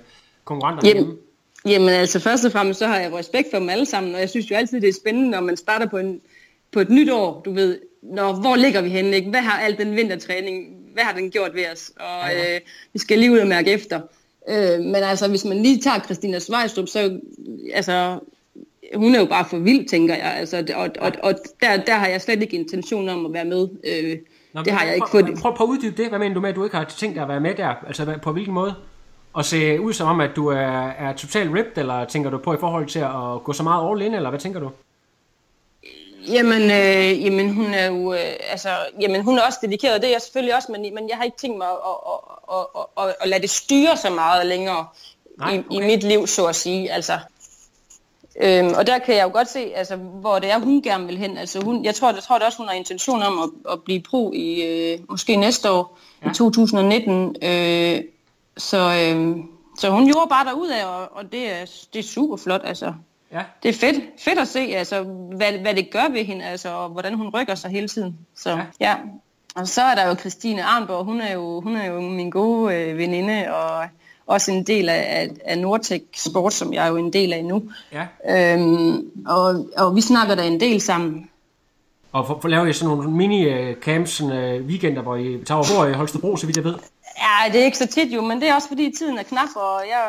[0.49, 1.17] konkurrenter Jamen,
[1.67, 4.31] jamen altså først og fremmest så har jeg respekt for dem alle sammen, og jeg
[4.31, 6.21] synes jo altid det er spændende, når man starter på, en,
[6.73, 9.31] på et nyt år, du ved, når, hvor ligger vi henne, ikke?
[9.31, 10.57] hvad har al den vintertræning,
[10.95, 12.55] hvad har den gjort ved os, og Ja.
[12.55, 12.61] øh,
[12.93, 14.01] vi skal lige ud og mærke efter.
[14.49, 17.21] Øh, men altså hvis man lige tager Christina Svejstrup, så
[17.75, 18.19] altså,
[18.95, 22.07] hun er jo bare for vild, tænker jeg, altså, og, og, og der, der har
[22.07, 23.69] jeg slet ikke intention om at være med.
[23.85, 24.19] Øh,
[24.53, 25.39] Nå, det har jeg ikke prøv, fået.
[25.39, 26.09] Prøv, prøv at uddybe det.
[26.09, 27.75] Hvad mener du med, at du ikke har tænkt dig at være med der?
[27.87, 28.75] Altså på hvilken måde?
[29.39, 32.55] Og se ud som om, at du er, er totalt ripped, eller tænker du på
[32.55, 34.71] i forhold til at gå så meget all in, eller hvad tænker du?
[36.29, 38.19] Jamen, øh, jamen hun er jo, øh,
[38.51, 38.69] altså,
[39.01, 41.37] jamen hun er også dedikeret, det er jeg selvfølgelig også, men, men jeg har ikke
[41.37, 41.75] tænkt mig at,
[42.07, 42.21] at,
[42.53, 44.87] at, at, at, at lade det styre så meget længere
[45.39, 45.77] Nej, i, okay.
[45.77, 46.93] i mit liv, så at sige.
[46.93, 47.19] Altså,
[48.41, 51.19] øhm, og der kan jeg jo godt se, altså, hvor det er, hun gerne vil
[51.19, 51.39] hen.
[51.39, 54.01] Altså, hun, jeg tror, jeg tror det også, hun har intention om at, at blive
[54.01, 56.31] pro i øh, måske næste år, ja.
[56.31, 57.37] i 2019.
[57.43, 58.01] Øh,
[58.59, 59.37] så, øh,
[59.79, 62.61] så hun gjorde bare derudad, og, og det, er, det er super flot.
[62.65, 62.93] Altså.
[63.33, 63.43] Ja.
[63.63, 65.03] Det er fedt, fedt at se, altså,
[65.37, 68.19] hvad, hvad det gør ved hende, altså, og hvordan hun rykker sig hele tiden.
[68.37, 68.61] Så, Ja.
[68.81, 68.97] ja.
[69.55, 72.75] Og så er der jo Christine Arnborg, hun er jo, hun er jo min gode
[72.75, 73.85] øh, veninde, og
[74.27, 77.45] også en del af, af, af Nordtech Sport, som jeg er jo en del af
[77.45, 77.63] nu.
[77.93, 78.07] Ja.
[78.55, 81.31] Øhm, og, og vi snakker da en del sammen.
[82.13, 85.87] Og for, for laver I sådan nogle mini-camps, sådan, uh, weekender, hvor I tager over
[85.87, 86.75] i Holstebro, så vidt jeg ved?
[87.19, 89.49] Ja, det er ikke så tit jo, men det er også fordi tiden er knap,
[89.57, 90.03] og jeg,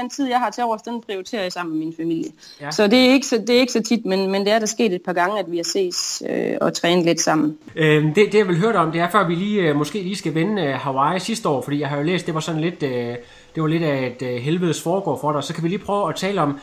[0.00, 2.30] den tid, jeg har til overs, den prioriterer jeg sammen med min familie.
[2.60, 2.64] Ja.
[2.64, 2.70] Ja.
[2.70, 4.66] Så det er ikke så, det er ikke så tit, men, men det er der
[4.66, 7.58] sket et par gange, at vi har ses øh, og trænet lidt sammen.
[7.76, 10.02] Øh, det, det jeg vil høre dig om, det er før vi lige, øh, måske
[10.02, 12.60] lige skal vende øh, Hawaii sidste år, fordi jeg har jo læst, det var sådan
[12.60, 13.16] lidt, øh,
[13.54, 16.08] det var lidt af et øh, helvedes foregår for dig, så kan vi lige prøve
[16.08, 16.58] at tale om,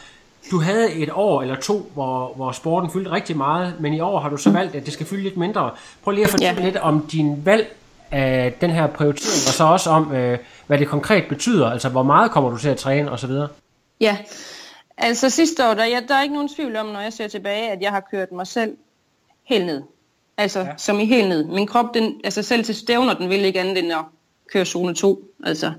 [0.51, 4.19] du havde et år eller to, hvor, hvor sporten fyldte rigtig meget, men i år
[4.19, 5.71] har du så valgt, at det skal fylde lidt mindre.
[6.03, 6.65] Prøv lige at fortælle Ja.
[6.65, 7.75] lidt om din valg
[8.11, 12.03] af den her prioritering, og så også om, øh, hvad det konkret betyder, altså hvor
[12.03, 13.31] meget kommer du til at træne osv.
[13.99, 14.17] Ja,
[14.97, 17.71] altså sidste år, der, jeg, der er ikke nogen tvivl om, når jeg ser tilbage,
[17.71, 18.77] at jeg har kørt mig selv
[19.43, 19.81] helt ned.
[20.37, 20.73] Altså, ja.
[20.77, 21.43] som i helt ned.
[21.43, 24.05] Min krop, den, altså selv til stævner, den vil ikke andet end at
[24.53, 25.23] køre zone 2.
[25.43, 25.73] Altså,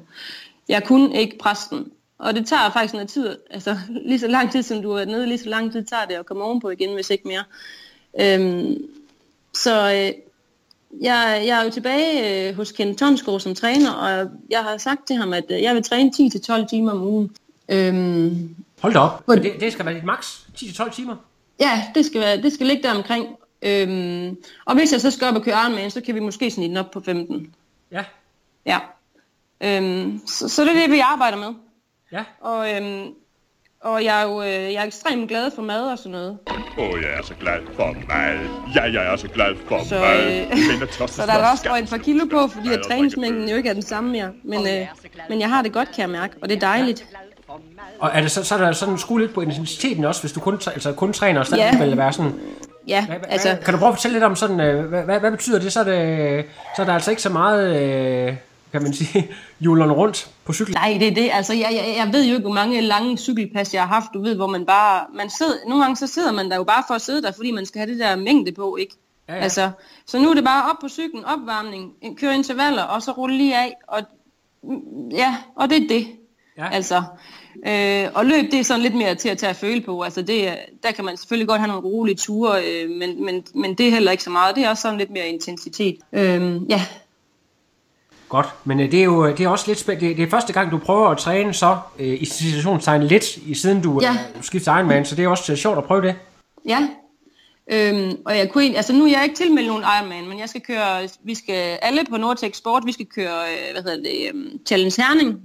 [0.69, 1.93] jeg kunne ikke presse den.
[2.19, 5.27] Og det tager faktisk noget tid, altså lige så lang tid, som du er nede,
[5.27, 7.45] lige så lang tid tager det at komme ovenpå igen, hvis ikke mere.
[8.21, 8.77] Øhm,
[9.55, 10.13] så øh,
[11.01, 15.07] jeg, jeg er jo tilbage øh, hos Ken Tonsgaard som træner, og jeg har sagt
[15.07, 17.31] til ham, at øh, jeg vil træne 10-12 timer om ugen.
[17.69, 21.17] Øhm, Hold da op, Men det, det skal være dit max, 10-12 timer.
[21.61, 23.27] Ja, det skal, være, det skal ligge der omkring.
[23.63, 26.69] Øhm, og hvis jeg så skal op og køre Ironman, så kan vi måske snit
[26.69, 27.55] den op på 15.
[27.93, 28.05] Ja,
[28.67, 28.79] Ja.
[29.61, 31.55] Øhm, så, så det er det, vi arbejder med.
[32.13, 32.25] ja.
[32.41, 33.15] Og, øhm,
[33.87, 36.39] og jeg er jo øh, jeg er ekstremt glad for mad og sådan noget.
[36.79, 38.39] Åh, oh, jeg er så glad for mad.
[38.75, 40.27] Ja, jeg er så glad for Så, mad.
[40.27, 43.69] øh, Så der er også røget et par kilo på, fordi at træningsmængden jo ikke
[43.69, 44.31] er den samme mere.
[44.45, 44.87] Men, øh,
[45.29, 47.07] men jeg har det godt, kan jeg mærke, og det er dejligt.
[47.99, 50.41] Og er det så, så er der sådan skue lidt på intensiteten også, hvis du
[50.41, 51.79] kun, altså kun træner, og stadig Ja.
[51.79, 52.33] vil det være sådan...
[52.89, 55.21] Ja, Hvad, altså, altså, kan du prøve at fortælle lidt om sådan, øh, hvad, hvad,
[55.21, 55.73] hvad betyder det?
[55.73, 56.45] Så er, det,
[56.77, 58.35] så er der altså ikke så meget, øh,
[58.79, 59.29] kan man sige,
[59.65, 60.75] julen rundt på cykel.
[60.75, 61.31] Nej, det er det.
[61.33, 64.07] Altså, jeg, jeg, jeg ved jo ikke, hvor mange lange cykelpas jeg har haft.
[64.15, 65.05] Du ved, hvor man bare...
[65.15, 67.51] Man sidder, nogle gange så sidder man der jo bare for at sidde der, fordi
[67.51, 68.95] man skal have det der mængde på, ikke?
[69.29, 69.41] Ja, Ja.
[69.41, 69.71] Altså,
[70.07, 73.57] så nu er det bare op på cyklen, opvarmning, køre intervaller, og så rulle lige
[73.57, 73.73] af.
[73.89, 74.03] Og,
[75.13, 76.07] ja, og det er det.
[76.59, 76.69] Ja.
[76.73, 77.03] Altså,
[77.67, 80.03] øh, og løb, det er sådan lidt mere til at tage at føle på.
[80.03, 83.45] Altså, det, er- der kan man selvfølgelig godt have nogle rolige ture, øh, men, men,
[83.55, 84.57] men det er heller ikke så meget.
[84.57, 85.97] Det er også sådan lidt mere intensitet.
[86.13, 86.83] Øh, ja,
[88.37, 90.15] Godt, men øh, det er jo det er også lidt spændende.
[90.15, 93.83] Det, er første gang, du prøver at træne så, øh, i situationstegn lidt, i siden
[93.83, 94.11] du Ja.
[94.11, 96.15] øh, skifter Ironman, så det er også øh, sjovt at prøve det.
[96.69, 96.89] Ja,
[97.73, 100.61] øhm, og jeg kunne altså nu er jeg ikke tilmeldt nogen Ironman, men jeg skal
[100.61, 104.61] køre, vi skal alle på Nordtech Sport, vi skal køre, øh, hvad hedder det, um,
[104.67, 105.41] Challenge Herning,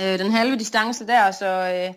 [0.00, 1.94] øh, den halve distance der, så, øh,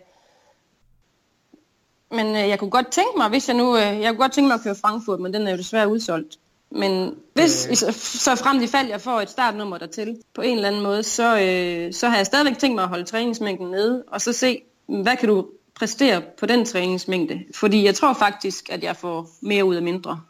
[2.16, 4.48] men øh, jeg kunne godt tænke mig, hvis jeg nu, øh, jeg kunne godt tænke
[4.48, 6.38] mig at køre Frankfurt, men den er jo desværre udsolgt.
[6.74, 7.92] Men hvis, øh.
[7.92, 11.40] så, frem i fald jeg får et startnummer dertil på en eller anden måde, så,
[11.40, 14.60] øh, så har jeg stadigvæk tænkt mig at holde træningsmængden nede, og så se,
[15.02, 17.40] hvad kan du præstere på den træningsmængde.
[17.54, 20.20] Fordi jeg tror faktisk, at jeg får mere ud af mindre.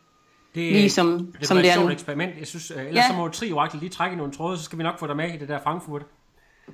[0.54, 1.92] Det, Lige som- det som det et er sjovt nu.
[1.92, 2.33] eksperiment.
[2.38, 3.09] Jeg synes, øh, ellers Ja.
[3.09, 5.37] så må Trioraklet lige trække nogle tråde, så skal vi nok få dig med i
[5.37, 6.02] det der Frankfurt.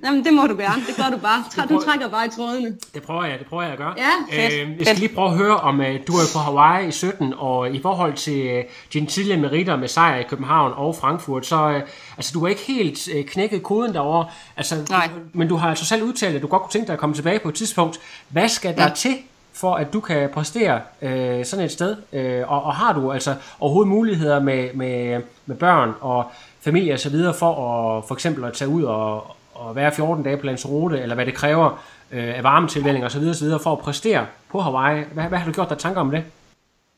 [0.03, 0.81] Jamen, det må du gerne.
[0.87, 1.43] Det gør du bare.
[1.53, 2.77] Træ- Du trækker bare i trådene.
[2.93, 3.93] Det prøver jeg, det prøver jeg at gøre.
[3.97, 4.09] Ja,
[4.49, 6.91] fedt, Øh, jeg skal lige prøve at høre om, øh, du er på Hawaii i
[6.91, 11.45] 17, og i forhold til øh, dine tidligere meritter med sejr i København og Frankfurt,
[11.45, 11.81] så øh,
[12.17, 14.25] altså, du er ikke helt øh, knækket koden derovre.
[14.57, 15.07] Altså, Nej.
[15.15, 17.15] Du, men du har altså selv udtalt, at du godt kunne tænke dig at komme
[17.15, 17.99] tilbage på et tidspunkt.
[18.29, 18.89] Hvad skal der Ja.
[18.95, 19.15] til,
[19.53, 21.95] for at du kan præstere øh, sådan et sted?
[22.13, 27.15] Øh, og, og har du altså overhovedet muligheder med, med, med børn og familie osv.
[27.39, 27.51] for
[27.97, 31.25] at for eksempel at tage ud og, og være 14 dage på Lanzarote, eller hvad
[31.25, 33.47] det kræver øh, af varmetilvænding osv., osv.
[33.63, 35.03] for at præstere på Hawaii?
[35.13, 36.23] Hvad, hvad har du gjort dig tanker om det?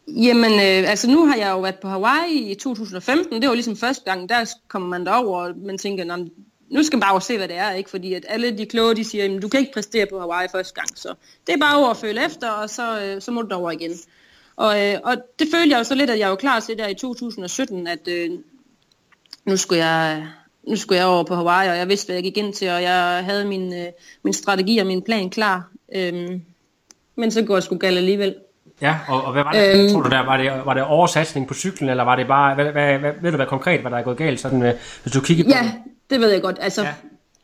[0.07, 3.41] Jamen, øh, altså nu har jeg jo været på Hawaii i 2015.
[3.41, 6.27] Det var ligesom første gang, der kommer man derover, og man tænker,
[6.69, 7.89] nu skal man bare over se, hvad det er, ikke?
[7.89, 10.73] Fordi at alle de kloge, de siger, at du kan ikke præstere på Hawaii første
[10.73, 11.13] gang, så
[11.47, 13.91] det er bare over at føle efter, og så, øh, så må du derover igen.
[14.55, 16.87] Og, øh, og det følte jeg jo så lidt, at jeg var klar til der
[16.87, 18.29] i 2017, at øh,
[19.45, 20.27] nu skulle jeg
[20.67, 22.82] nu skulle jeg over på Hawaii, og jeg vidste, hvad jeg gik ind til, og
[22.82, 23.86] jeg havde min, øh,
[24.23, 25.67] min strategi og min plan klar.
[25.95, 26.41] Øhm,
[27.15, 28.36] men så går jeg sgu galt alligevel.
[28.82, 30.26] Ja, og, og hvad var det, øhm, tror du der?
[30.26, 33.32] Var det, var det oversatsning på cyklen, eller var det bare, hvad, hvad, hvad, ved
[33.32, 34.73] du hvad konkret, hvad der er gået galt, sådan, øh,
[35.04, 35.71] hvis du kigger på Ja,
[36.10, 36.58] det ved jeg godt.
[36.62, 36.93] Altså, ja.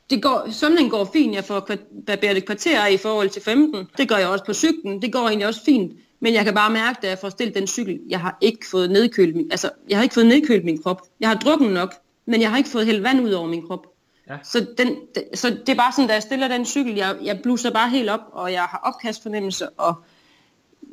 [0.10, 1.36] det går, svømningen går fint.
[1.36, 1.70] Jeg får
[2.08, 3.88] barberet et kvarter i forhold til 15.
[3.98, 5.02] Det gør jeg også på cyklen.
[5.02, 5.94] Det går egentlig også fint.
[6.20, 8.92] Men jeg kan bare mærke, da jeg får stillet den cykel, jeg har ikke fået
[8.92, 11.02] nedkølet min, altså, jeg har ikke fået nedkølet min krop.
[11.20, 11.96] Jeg har drukket nok,
[12.30, 13.88] men jeg har ikke fået hældt vand ud over min krop.
[14.30, 14.38] Ja.
[14.44, 14.98] Så, den,
[15.34, 18.10] så det er bare sådan, da jeg stiller den cykel, jeg, jeg bluser bare helt
[18.10, 19.96] op, og jeg har opkastfornemmelse, og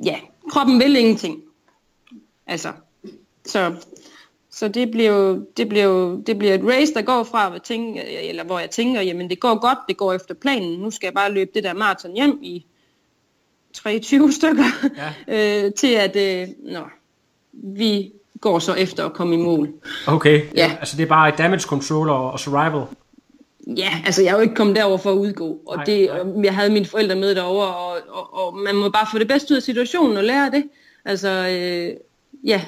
[0.05, 0.19] ja,
[0.51, 1.43] kroppen vil ingenting.
[2.47, 2.73] Altså,
[3.45, 3.75] så,
[4.51, 8.45] så det bliver, det, bliver, det bliver et race, der går fra, at tænke, eller
[8.45, 11.33] hvor jeg tænker, jamen det går godt, det går efter planen, nu skal jeg bare
[11.33, 12.67] løbe det der maraton hjem i
[13.73, 14.65] 23 stykker,
[14.97, 15.15] ja.
[15.67, 16.83] øh, til at, øh, nå,
[17.53, 19.69] vi går så efter at komme i mål.
[20.07, 20.77] Okay, ja.
[20.79, 22.83] altså det er bare damage control og, survival.
[23.77, 26.45] Ja, altså jeg er jo ikke kommet derover for at udgå, og nej, det, nej.
[26.45, 29.53] jeg havde mine forældre med derover, og, og, og man må bare få det bedste
[29.53, 30.65] ud af situationen og lære det.
[31.05, 31.97] Altså, øh,
[32.45, 32.61] ja.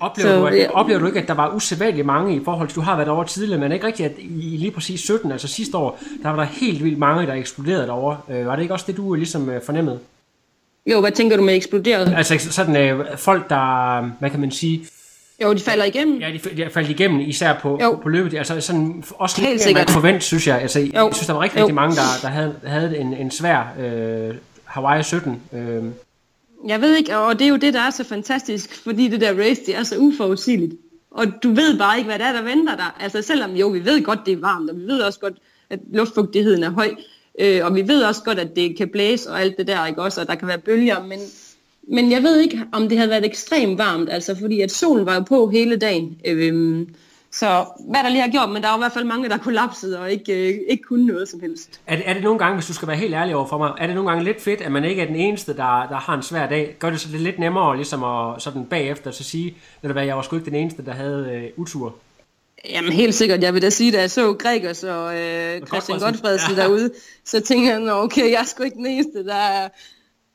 [0.00, 0.70] Oplever, så, du, ja.
[0.70, 3.24] oplever du ikke, at der var usædvanligt mange i forhold til, du har været over
[3.24, 6.44] tidligere, men ikke rigtigt, at i lige præcis 17, altså sidste år, der var der
[6.44, 8.18] helt vildt mange, der eksploderede derovre.
[8.30, 9.98] Øh, var det ikke også det, du ligesom øh, fornemmede?
[10.86, 12.14] Jo, hvad tænker du med eksploderet?
[12.16, 14.86] Altså sådan øh, folk, der, hvad kan man sige,
[15.42, 16.18] jo, de falder igennem.
[16.18, 18.34] Ja, de, de falder igennem, især på, på, på løbet.
[18.34, 20.60] Altså sådan, også lidt Helt mere, man forvent, synes jeg.
[20.60, 20.86] Altså, jo.
[20.94, 24.34] jeg synes, der var rigtig, rigtig mange, der, der havde, havde en, en svær øh,
[24.64, 25.42] Hawaii 17.
[25.52, 25.82] Øh.
[26.66, 29.38] Jeg ved ikke, og det er jo det, der er så fantastisk, fordi det der
[29.38, 30.74] race, det er så uforudsigeligt.
[31.10, 32.90] Og du ved bare ikke, hvad der er, der venter dig.
[33.00, 35.34] Altså selvom jo, vi ved godt, det er varmt, og vi ved også godt,
[35.70, 36.90] at luftfugtigheden er høj,
[37.38, 40.02] øh, og vi ved også godt, at det kan blæse og alt det der, ikke
[40.02, 41.18] også, og der kan være bølger, men
[41.88, 45.14] men jeg ved ikke, om det havde været ekstremt varmt, altså fordi at solen var
[45.14, 46.16] jo på hele dagen.
[46.26, 46.86] Øh,
[47.32, 50.00] så hvad der lige har gjort, men der er i hvert fald mange, der kollapsede
[50.00, 51.80] og ikke, øh, ikke kunne noget som helst.
[51.86, 53.72] Er det, er det nogle gange, hvis du skal være helt ærlig over for mig,
[53.78, 56.14] er det nogle gange lidt fedt, at man ikke er den eneste, der, der har
[56.16, 56.76] en svær dag?
[56.78, 60.22] Gør det så det lidt nemmere ligesom at sådan bagefter så sige, at jeg var
[60.22, 61.94] sgu ikke den eneste, der havde øh, utur?
[62.70, 66.54] Jamen helt sikkert, jeg vil da sige, da jeg så Gregers og øh, Christian Godfredsen
[66.54, 66.62] ja.
[66.62, 66.90] derude,
[67.24, 69.68] så tænker jeg, okay, jeg er sgu ikke den eneste, der er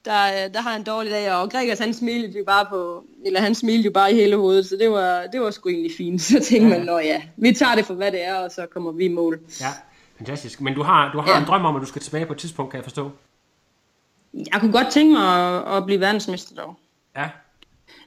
[0.07, 3.55] der, der har en dårlig dag, og Gregers han smilede jo bare på, eller han
[3.55, 6.21] smilede jo bare i hele hovedet, så det var, det var sgu egentlig fint.
[6.21, 6.77] Så tænkte ja.
[6.77, 9.07] man, nå ja, vi tager det for hvad det er, og så kommer vi i
[9.07, 9.39] mål.
[9.61, 9.69] Ja,
[10.17, 10.61] fantastisk.
[10.61, 11.39] Men du har, du har ja.
[11.39, 13.11] en drøm om, at du skal tilbage på et tidspunkt, kan jeg forstå?
[14.33, 16.75] Jeg kunne godt tænke mig at, at blive verdensmester dog.
[17.15, 17.29] Ja.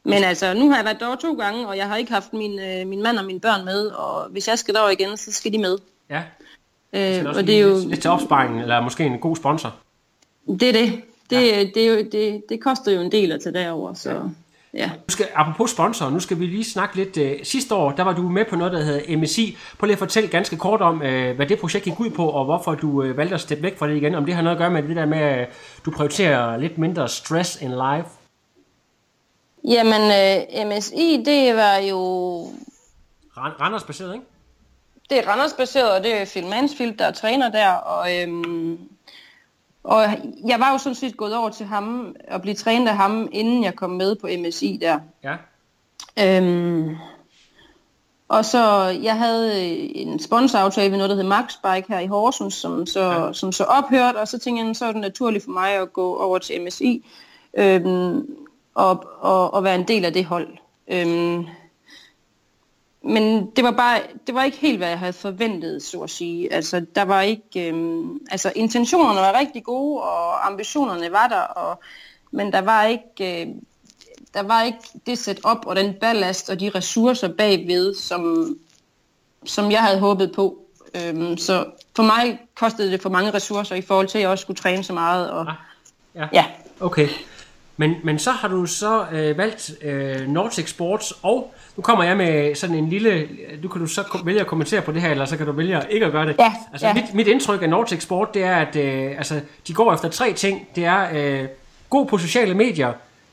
[0.04, 2.58] Men altså, nu har jeg været derovre to gange, og jeg har ikke haft min,
[2.60, 5.52] øh, min mand og mine børn med, og hvis jeg skal derover igen, så skal
[5.52, 5.78] de med.
[6.10, 6.22] Ja.
[6.92, 7.78] Øh, og det er jo...
[7.86, 9.74] Lidt til opsparing, eller måske en god sponsor.
[10.60, 11.60] Det er det det, ja.
[11.60, 14.10] det, det, det, det koster jo en del at tage derover, så...
[14.10, 14.16] Ja.
[14.74, 14.86] Ja.
[14.86, 17.16] Nu skal, apropos sponsor, nu skal vi lige snakke lidt.
[17.16, 19.56] Uh, sidste år, der var du med på noget, der hedder MSI.
[19.78, 22.44] Prøv lige at fortælle ganske kort om, uh, hvad det projekt gik ud på, og
[22.44, 24.14] hvorfor du uh, valgte at steppe væk fra det igen.
[24.14, 26.78] Om det har noget at gøre med det der med, at uh, du prioriterer lidt
[26.78, 28.08] mindre stress in life.
[29.64, 31.98] Jamen, uh, MSI, det var jo...
[33.36, 34.26] Randers baseret, ikke?
[35.10, 38.20] Det er Randers baseret, og det er Phil Mansfield, der er træner der, og...
[38.20, 38.78] Øhm,
[39.84, 40.02] og
[40.46, 43.64] jeg var jo sådan set gået over til ham og blive trænet af ham, inden
[43.64, 44.98] jeg kom med på MSI der.
[45.24, 45.36] Ja.
[46.18, 46.96] Øhm,
[48.28, 49.62] og så, jeg havde
[49.96, 53.32] en sponsoraftale ved noget, der hed Max Bike her i Horsens, som så, ja.
[53.32, 56.16] som så ophørte, og så tænkte jeg, så er det naturligt for mig at gå
[56.16, 57.06] over til MSI
[57.54, 58.36] øhm,
[58.74, 60.48] og, og, og være en del af det hold.
[60.88, 61.46] Øhm,
[63.02, 66.52] men det var bare, det var ikke helt, hvad jeg havde forventet, så at sige.
[66.52, 71.80] Altså, der var ikke, øhm, altså intentionerne var rigtig gode, og ambitionerne var der, og,
[72.30, 73.46] men der var ikke, øh,
[74.34, 78.54] der var ikke det setup og den ballast og de ressourcer bagved, som,
[79.44, 80.58] som jeg havde håbet på.
[80.94, 84.42] Øhm, så for mig kostede det for mange ressourcer i forhold til, at jeg også
[84.42, 85.30] skulle træne så meget.
[85.30, 85.54] Og, ah,
[86.14, 86.28] ja.
[86.32, 86.44] ja.
[86.80, 87.08] Okay.
[87.80, 92.16] Men, men så har du så øh, valgt øh, Nordic Sports, og nu kommer jeg
[92.16, 93.28] med sådan en lille,
[93.62, 95.82] du kan du så vælge at kommentere på det her, eller så kan du vælge
[95.90, 96.36] ikke at gøre det.
[96.38, 96.94] Ja, altså, ja.
[96.94, 100.32] Mit, mit indtryk af Nordic Sport, det er, at øh, altså, de går efter tre
[100.32, 100.68] ting.
[100.74, 101.48] Det er øh,
[101.90, 102.92] god på sociale medier,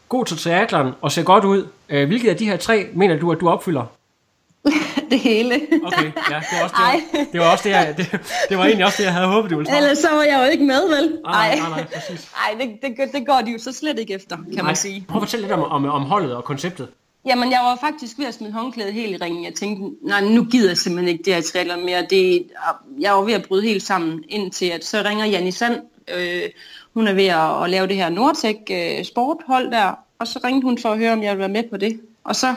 [0.10, 1.68] god til triathlon og ser godt ud.
[1.90, 3.86] Øh, hvilket af de her tre mener du, at du opfylder?
[5.10, 5.56] det hele.
[5.84, 6.76] Okay, ja, det var også
[7.12, 8.12] det, det, var også det, jeg, det,
[8.50, 9.82] det var egentlig også det, jeg havde håbet, du ville svare.
[9.82, 11.20] Ellers så var jeg jo ikke med, vel?
[11.24, 12.32] Nej, nej, nej, præcis.
[12.36, 14.64] Nej, det, det, det går de jo så slet ikke efter, kan nej.
[14.64, 15.06] man sige.
[15.08, 16.88] Prøv at fortælle lidt om, om, om holdet og konceptet.
[17.26, 19.46] Jamen, jeg var faktisk ved at smide håndklædet helt i ringen.
[19.46, 22.06] Jeg tænkte, nej, nu gider jeg simpelthen ikke det her triathlon mere.
[22.10, 22.44] Det,
[23.00, 25.82] jeg var ved at bryde helt sammen, indtil at så ringer Janni Sand.
[26.18, 26.42] Øh,
[26.94, 30.66] hun er ved at, at lave det her Nordtech øh, sporthold der, og så ringte
[30.66, 32.00] hun for at høre, om jeg ville være med på det.
[32.24, 32.56] Og så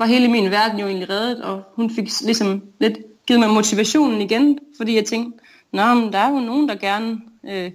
[0.00, 4.20] var hele min verden jo egentlig reddet, og hun fik ligesom lidt givet mig motivationen
[4.20, 7.72] igen, fordi jeg tænkte, nå, men der er jo nogen, der gerne, øh,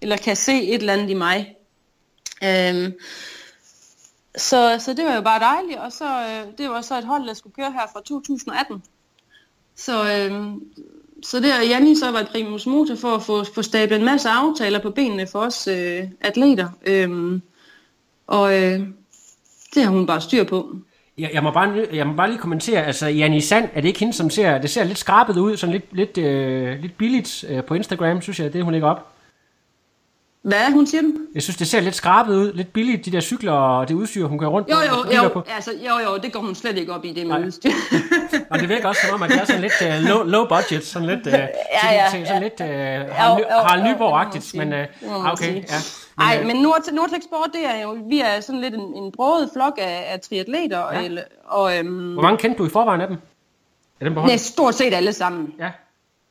[0.00, 1.56] eller kan se et eller andet i mig.
[2.44, 2.92] Øhm,
[4.36, 7.26] så, så det var jo bare dejligt, og så, øh, det var så et hold,
[7.26, 8.82] der skulle køre her fra 2018.
[9.76, 10.54] Så, øh,
[11.22, 14.28] så der Janni så var et primus motor for at få, få stablet en masse
[14.28, 16.68] aftaler på benene for os øh, atleter.
[16.86, 17.40] Øh,
[18.26, 18.80] og øh,
[19.74, 20.76] det har hun bare styr på.
[21.18, 24.00] Jeg, jeg, må bare, jeg må bare lige kommentere, altså Janni Sand, er det ikke
[24.00, 27.64] hende, som ser, det ser lidt skrabet ud, sådan lidt, lidt, øh, lidt billigt øh,
[27.64, 29.17] på Instagram, synes jeg, det hun lægger op.
[30.42, 31.12] Hvad hun siger du?
[31.34, 34.26] Jeg synes, det ser lidt skrabet ud, lidt billigt, de der cykler og det udstyr,
[34.26, 35.06] hun kører rundt Jo, på.
[35.14, 35.42] jo, jo, på.
[35.56, 37.70] altså, jo, jo, det går hun slet ikke op i, det med udstyr.
[38.50, 40.84] Og det virker også som om, at det er sådan lidt uh, low, low budget,
[40.86, 41.46] sådan lidt, uh, ja,
[41.92, 42.38] ja, sådan ja.
[42.38, 42.66] lidt uh,
[43.16, 44.72] Harald, Harald Nyborg-agtigt, men
[45.02, 45.62] uh, okay, ja.
[46.18, 49.50] Nej, men Nord Nordtech Sport, det er jo, vi er sådan lidt en, en broget
[49.52, 50.98] flok af, af triatleter, Ja.
[50.98, 51.04] ja.
[51.04, 53.16] eller, og øhm, Hvor mange kendte du i forvejen af dem?
[54.00, 54.32] Er dem på hånden?
[54.32, 55.54] nej, stort set alle sammen.
[55.58, 55.70] Ja.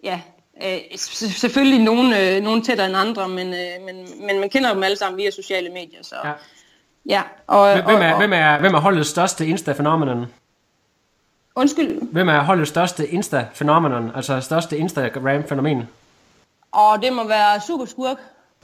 [0.03, 0.22] Ja,
[0.64, 3.95] øh, selvfølgelig nogle, øh, nogle tættere end andre, men, øh, men,
[4.28, 6.03] men man kender dem alle sammen via sociale medier.
[6.03, 6.16] Så.
[6.26, 6.32] ja.
[7.10, 7.22] Ja.
[7.47, 10.26] og, Hvem og, er, og, hvem, er, hvem er holdets største Insta-fænomenon?
[11.55, 15.88] Undskyld, Hvem er holdets største Insta-fænomenon, altså største Instagram-fænomen?
[16.72, 18.18] og det må være Superskurk.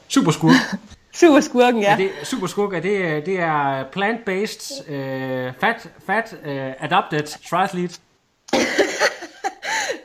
[0.07, 0.53] Superskurk.
[1.21, 1.91] Superskurken, ja.
[1.91, 7.99] Er det, superskurk, er det, det er plant-based, uh, fat, fat uh, adopted triathlete.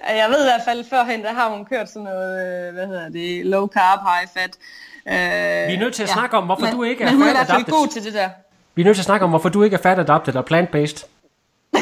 [0.08, 3.08] Jeg ved i hvert fald, førhen der har hun kørt sådan noget, øh, hvad hedder
[3.08, 4.56] det, low carb, high fat.
[5.06, 7.22] Øh, Vi er nødt til at snakke om, hvorfor men, du ikke er Men hun
[7.22, 7.72] er i fat hvert fald adopted.
[7.74, 8.28] god til det der.
[8.74, 11.06] Vi er nødt til at snakke om, hvorfor du ikke er fat adopted og plant-based.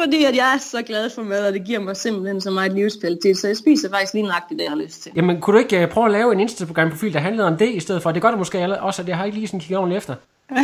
[0.00, 2.72] Fordi at jeg er så glad for mad, og det giver mig simpelthen så meget
[2.72, 5.12] livskvalitet, så jeg spiser faktisk lige nøjagtigt det, jeg har lyst til.
[5.16, 7.80] Jamen, kunne du ikke uh, prøve at lave en Instagram-profil, der handlede om det i
[7.80, 8.12] stedet for?
[8.12, 10.14] Det gør det måske også, at jeg har ikke lige sådan kigget ordentligt efter.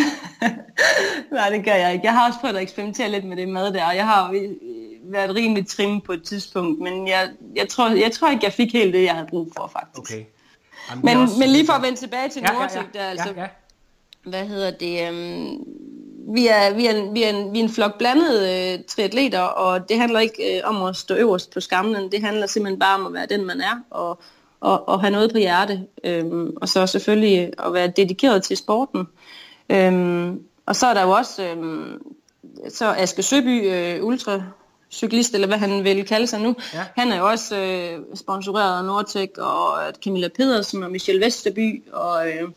[1.32, 2.07] Nej, det gør jeg ikke.
[2.07, 4.34] Jeg har også prøvet at eksperimentere lidt med det mad der, og jeg har
[5.12, 8.72] været rimelig trim på et tidspunkt, men jeg, jeg, tror, jeg tror ikke, jeg fik
[8.72, 9.98] helt det, jeg havde brug for, faktisk.
[9.98, 10.24] Okay.
[10.90, 13.04] Jamen, Men, også- men lige for at vende tilbage til ja, ja, Nordic, ja, der
[13.04, 13.48] altså, ja, ja.
[14.30, 15.56] hvad hedder det, øhm,
[16.34, 19.88] vi, er, vi, er, vi, er en, vi er en flok blandede øh, triatleter, og
[19.88, 23.06] det handler ikke øh, om at stå øverst på skamlen, det handler simpelthen bare om
[23.06, 24.20] at være den, man er, og,
[24.61, 29.09] og, og have noget på hjerte, øhm, og så selvfølgelig at være dedikeret til sporten.
[29.68, 32.02] Øhm, og så er der jo også øhm,
[32.68, 34.02] så Aske Søby, øh,
[34.89, 36.84] ultracyklist, eller hvad han vil kalde sig nu, Ja.
[36.97, 42.28] han er jo også øh, sponsoreret af Nortec, og Camilla Pedersen og Michelle Vesterby, og
[42.28, 42.49] øh,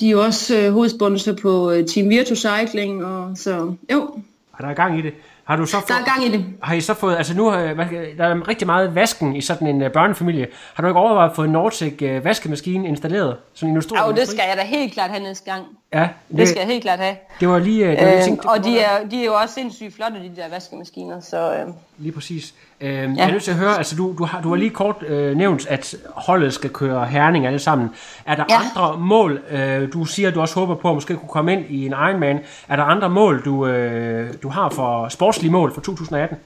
[0.00, 4.20] de er jo også øh, hovedsponsor på øh, Team Virtu Cycling, og så jo,
[4.58, 5.12] Er der gang i det?
[5.52, 6.44] Har du så fået, der er gang i det.
[6.62, 9.82] Har I så fået, altså nu hvad- der er rigtig meget vasken i sådan en
[9.82, 10.46] uh, børnefamilie.
[10.74, 13.36] Har du ikke overvejet at få en Nordic uh, vaskemaskine installeret?
[13.54, 14.36] Sådan en stor Jo, det industri?
[14.36, 15.64] skal jeg da helt klart have næste gang.
[15.94, 17.16] Ja, det, Det skal jeg helt klart have.
[17.40, 19.54] det var lige, det var lige Øh, tænkt, og de er, de er jo også
[19.54, 21.66] sindssygt flotte, de der vaskemaskiner, så øh,
[21.98, 22.54] Lige præcis.
[22.82, 23.00] Øh, ja.
[23.00, 25.36] Jeg er nødt til at høre, altså du, du, har, du har lige kort øh,
[25.36, 27.90] nævnt, at holdet skal køre herning alle sammen.
[28.26, 28.58] Er der ja.
[28.58, 31.86] Andre mål, øh, du siger, du også håber på at måske kunne komme ind i
[31.86, 32.40] en Ironman.
[32.68, 36.38] Er der andre mål, du, øh, du har for sportslige mål for 2018?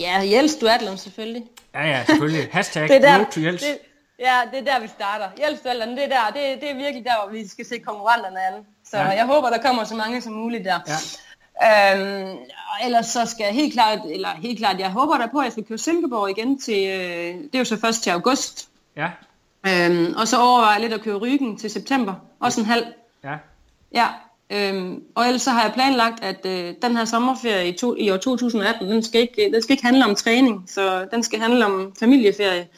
[0.00, 1.42] ja, Jels Duatlon selvfølgelig.
[1.74, 2.48] Ja, ja, selvfølgelig.
[2.56, 3.62] Hashtag Det er der, to Jels.
[3.62, 3.78] det,
[4.18, 5.28] ja, det er der, vi starter.
[5.42, 8.38] Jels Duatlon, det er der, det, det er virkelig der, hvor vi skal se konkurrenterne
[8.46, 8.54] an.
[8.90, 9.08] Så ja.
[9.08, 10.78] jeg håber, der kommer så mange som muligt der.
[10.86, 10.94] Ja.
[11.64, 15.38] Øhm, og ellers så skal jeg helt klart, eller helt klart, jeg håber der på,
[15.38, 18.68] at jeg skal køre Silkeborg igen til, øh, det er jo så først til august.
[18.96, 19.10] Ja,
[19.66, 22.84] Øhm, og så overvejer jeg lidt at køre Ryggen til september, også en halv.
[23.24, 23.34] ja.
[23.92, 24.06] Ja,
[24.50, 28.10] øhm, og ellers så har jeg planlagt, at øh, den her sommerferie i, to, i
[28.10, 31.66] år 2018, den skal, ikke, den skal ikke handle om træning, så den skal handle
[31.66, 32.68] om familieferie.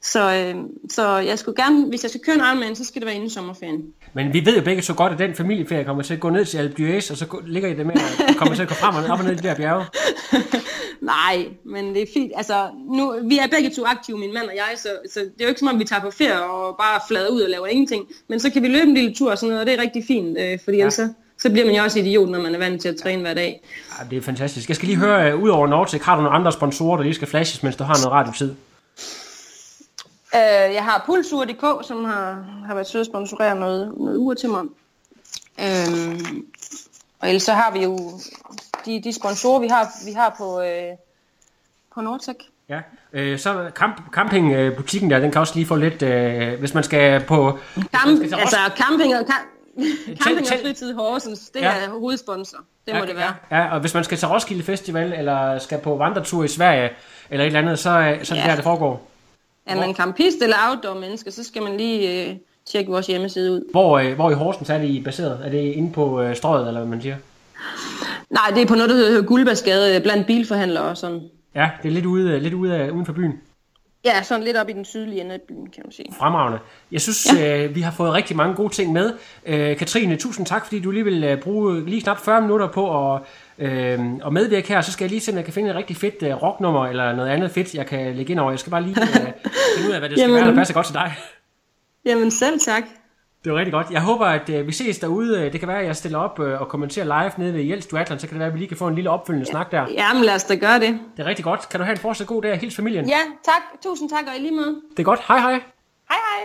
[0.00, 3.06] Så, øh, så jeg skulle gerne, hvis jeg skal køre en Ironman, så skal det
[3.06, 3.94] være inden sommerferien.
[4.14, 6.44] Men vi ved jo begge så godt, at den familieferie kommer til at gå ned
[6.44, 7.94] til Alpe og så ligger I det med
[8.28, 9.84] at kommer til at gå frem og op og ned i de der bjerge.
[11.14, 12.32] Nej, men det er fint.
[12.36, 15.44] Altså, nu, vi er begge to aktive, min mand og jeg, så, så det er
[15.44, 18.04] jo ikke som om, vi tager på ferie og bare flader ud og laver ingenting.
[18.28, 20.04] Men så kan vi løbe en lille tur og sådan noget, og det er rigtig
[20.06, 20.82] fint, øh, fordi ja.
[20.82, 21.08] ellers så,
[21.38, 23.60] så bliver man jo også idiot, når man er vant til at træne hver dag.
[23.98, 24.68] Ja, det er fantastisk.
[24.68, 27.14] Jeg skal lige høre, uh, ud over Nordic, har du nogle andre sponsorer, der lige
[27.14, 28.54] skal flashes, mens du har noget radiotid?
[30.34, 34.48] Øh, jeg har Pulsur.dk, som har, har været sød at sponsorere noget, noget ur til
[34.50, 34.62] mig.
[35.60, 36.46] Øhm,
[37.20, 37.98] og ellers så har vi jo
[38.86, 40.96] de, de sponsorer, vi har, vi har på, øh,
[41.94, 42.38] på Nordtech.
[42.68, 42.80] Ja,
[43.12, 47.24] øh, så camp, campingbutikken der, den kan også lige få lidt, øh, hvis man skal
[47.24, 47.58] på...
[47.74, 49.36] Camp, skal altså camping og, kam,
[50.22, 51.72] camping og fritid Horsens, det Ja.
[51.84, 52.58] er hovedsponsor.
[52.86, 53.34] Det må det være.
[53.50, 56.90] Ja, og hvis man skal til Roskilde Festival, eller skal på vandretur i Sverige,
[57.30, 58.48] eller et eller andet, så, øh, så er det Ja.
[58.50, 59.10] der, det foregår.
[59.66, 62.36] Er man campist eller outdoor menneske, så skal man lige øh,
[62.66, 63.70] tjekke vores hjemmeside ud.
[63.70, 65.40] Hvor, øh, hvor i Horsens er det I baseret?
[65.44, 67.16] Er det inde på øh, strøget, eller hvad man siger?
[68.30, 71.20] Nej, det er på noget, der hedder Guldbergsgade, blandt bilforhandlere og sådan.
[71.54, 73.32] Ja, det er lidt ude, lidt ude af, uden for byen.
[74.04, 76.12] Ja, sådan lidt op i den sydlige ende af byen, kan man sige.
[76.18, 76.58] Fremragende.
[76.92, 77.64] Jeg synes, ja.
[77.64, 79.12] øh, vi har fået rigtig mange gode ting med.
[79.46, 83.14] Øh, Katrine, tusind tak, fordi du lige vil øh, bruge lige knap 40 minutter på
[83.14, 83.20] at,
[83.58, 84.80] øh, at medvirke her.
[84.80, 87.12] Så skal jeg lige se, om jeg kan finde et rigtig fedt øh, rocknummer eller
[87.12, 88.50] noget andet fedt, jeg kan lægge ind over.
[88.50, 89.06] Jeg skal bare lige øh,
[89.76, 90.36] finde ud af, hvad det skal Jamen.
[90.36, 91.14] være, der passer godt til dig.
[92.04, 92.82] Jamen selv tak.
[93.44, 93.86] Det var rigtig godt.
[93.90, 95.40] Jeg håber, at øh, vi ses derude.
[95.40, 97.86] Øh, Det kan være, at jeg stiller op øh, og kommenterer live nede ved Jels
[97.86, 99.86] Duathlon, så kan det være, at vi lige kan få en lille opfølgende snak der.
[99.94, 100.98] Jamen lad os da gøre det.
[101.16, 101.68] Det er rigtig godt.
[101.68, 102.58] Kan du have en fortsat god dag?
[102.58, 103.08] Hils familien.
[103.08, 103.62] Ja, tak.
[103.82, 104.74] Tusind tak, og i lige måde.
[104.90, 105.20] Det er godt.
[105.28, 105.52] Hej hej.
[106.10, 106.40] Hej hej.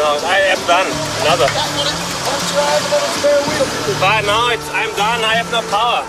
[0.00, 0.88] No, I am done.
[1.22, 1.48] Another.
[4.04, 5.20] But no, it's, I'm done.
[5.30, 6.02] I have no power.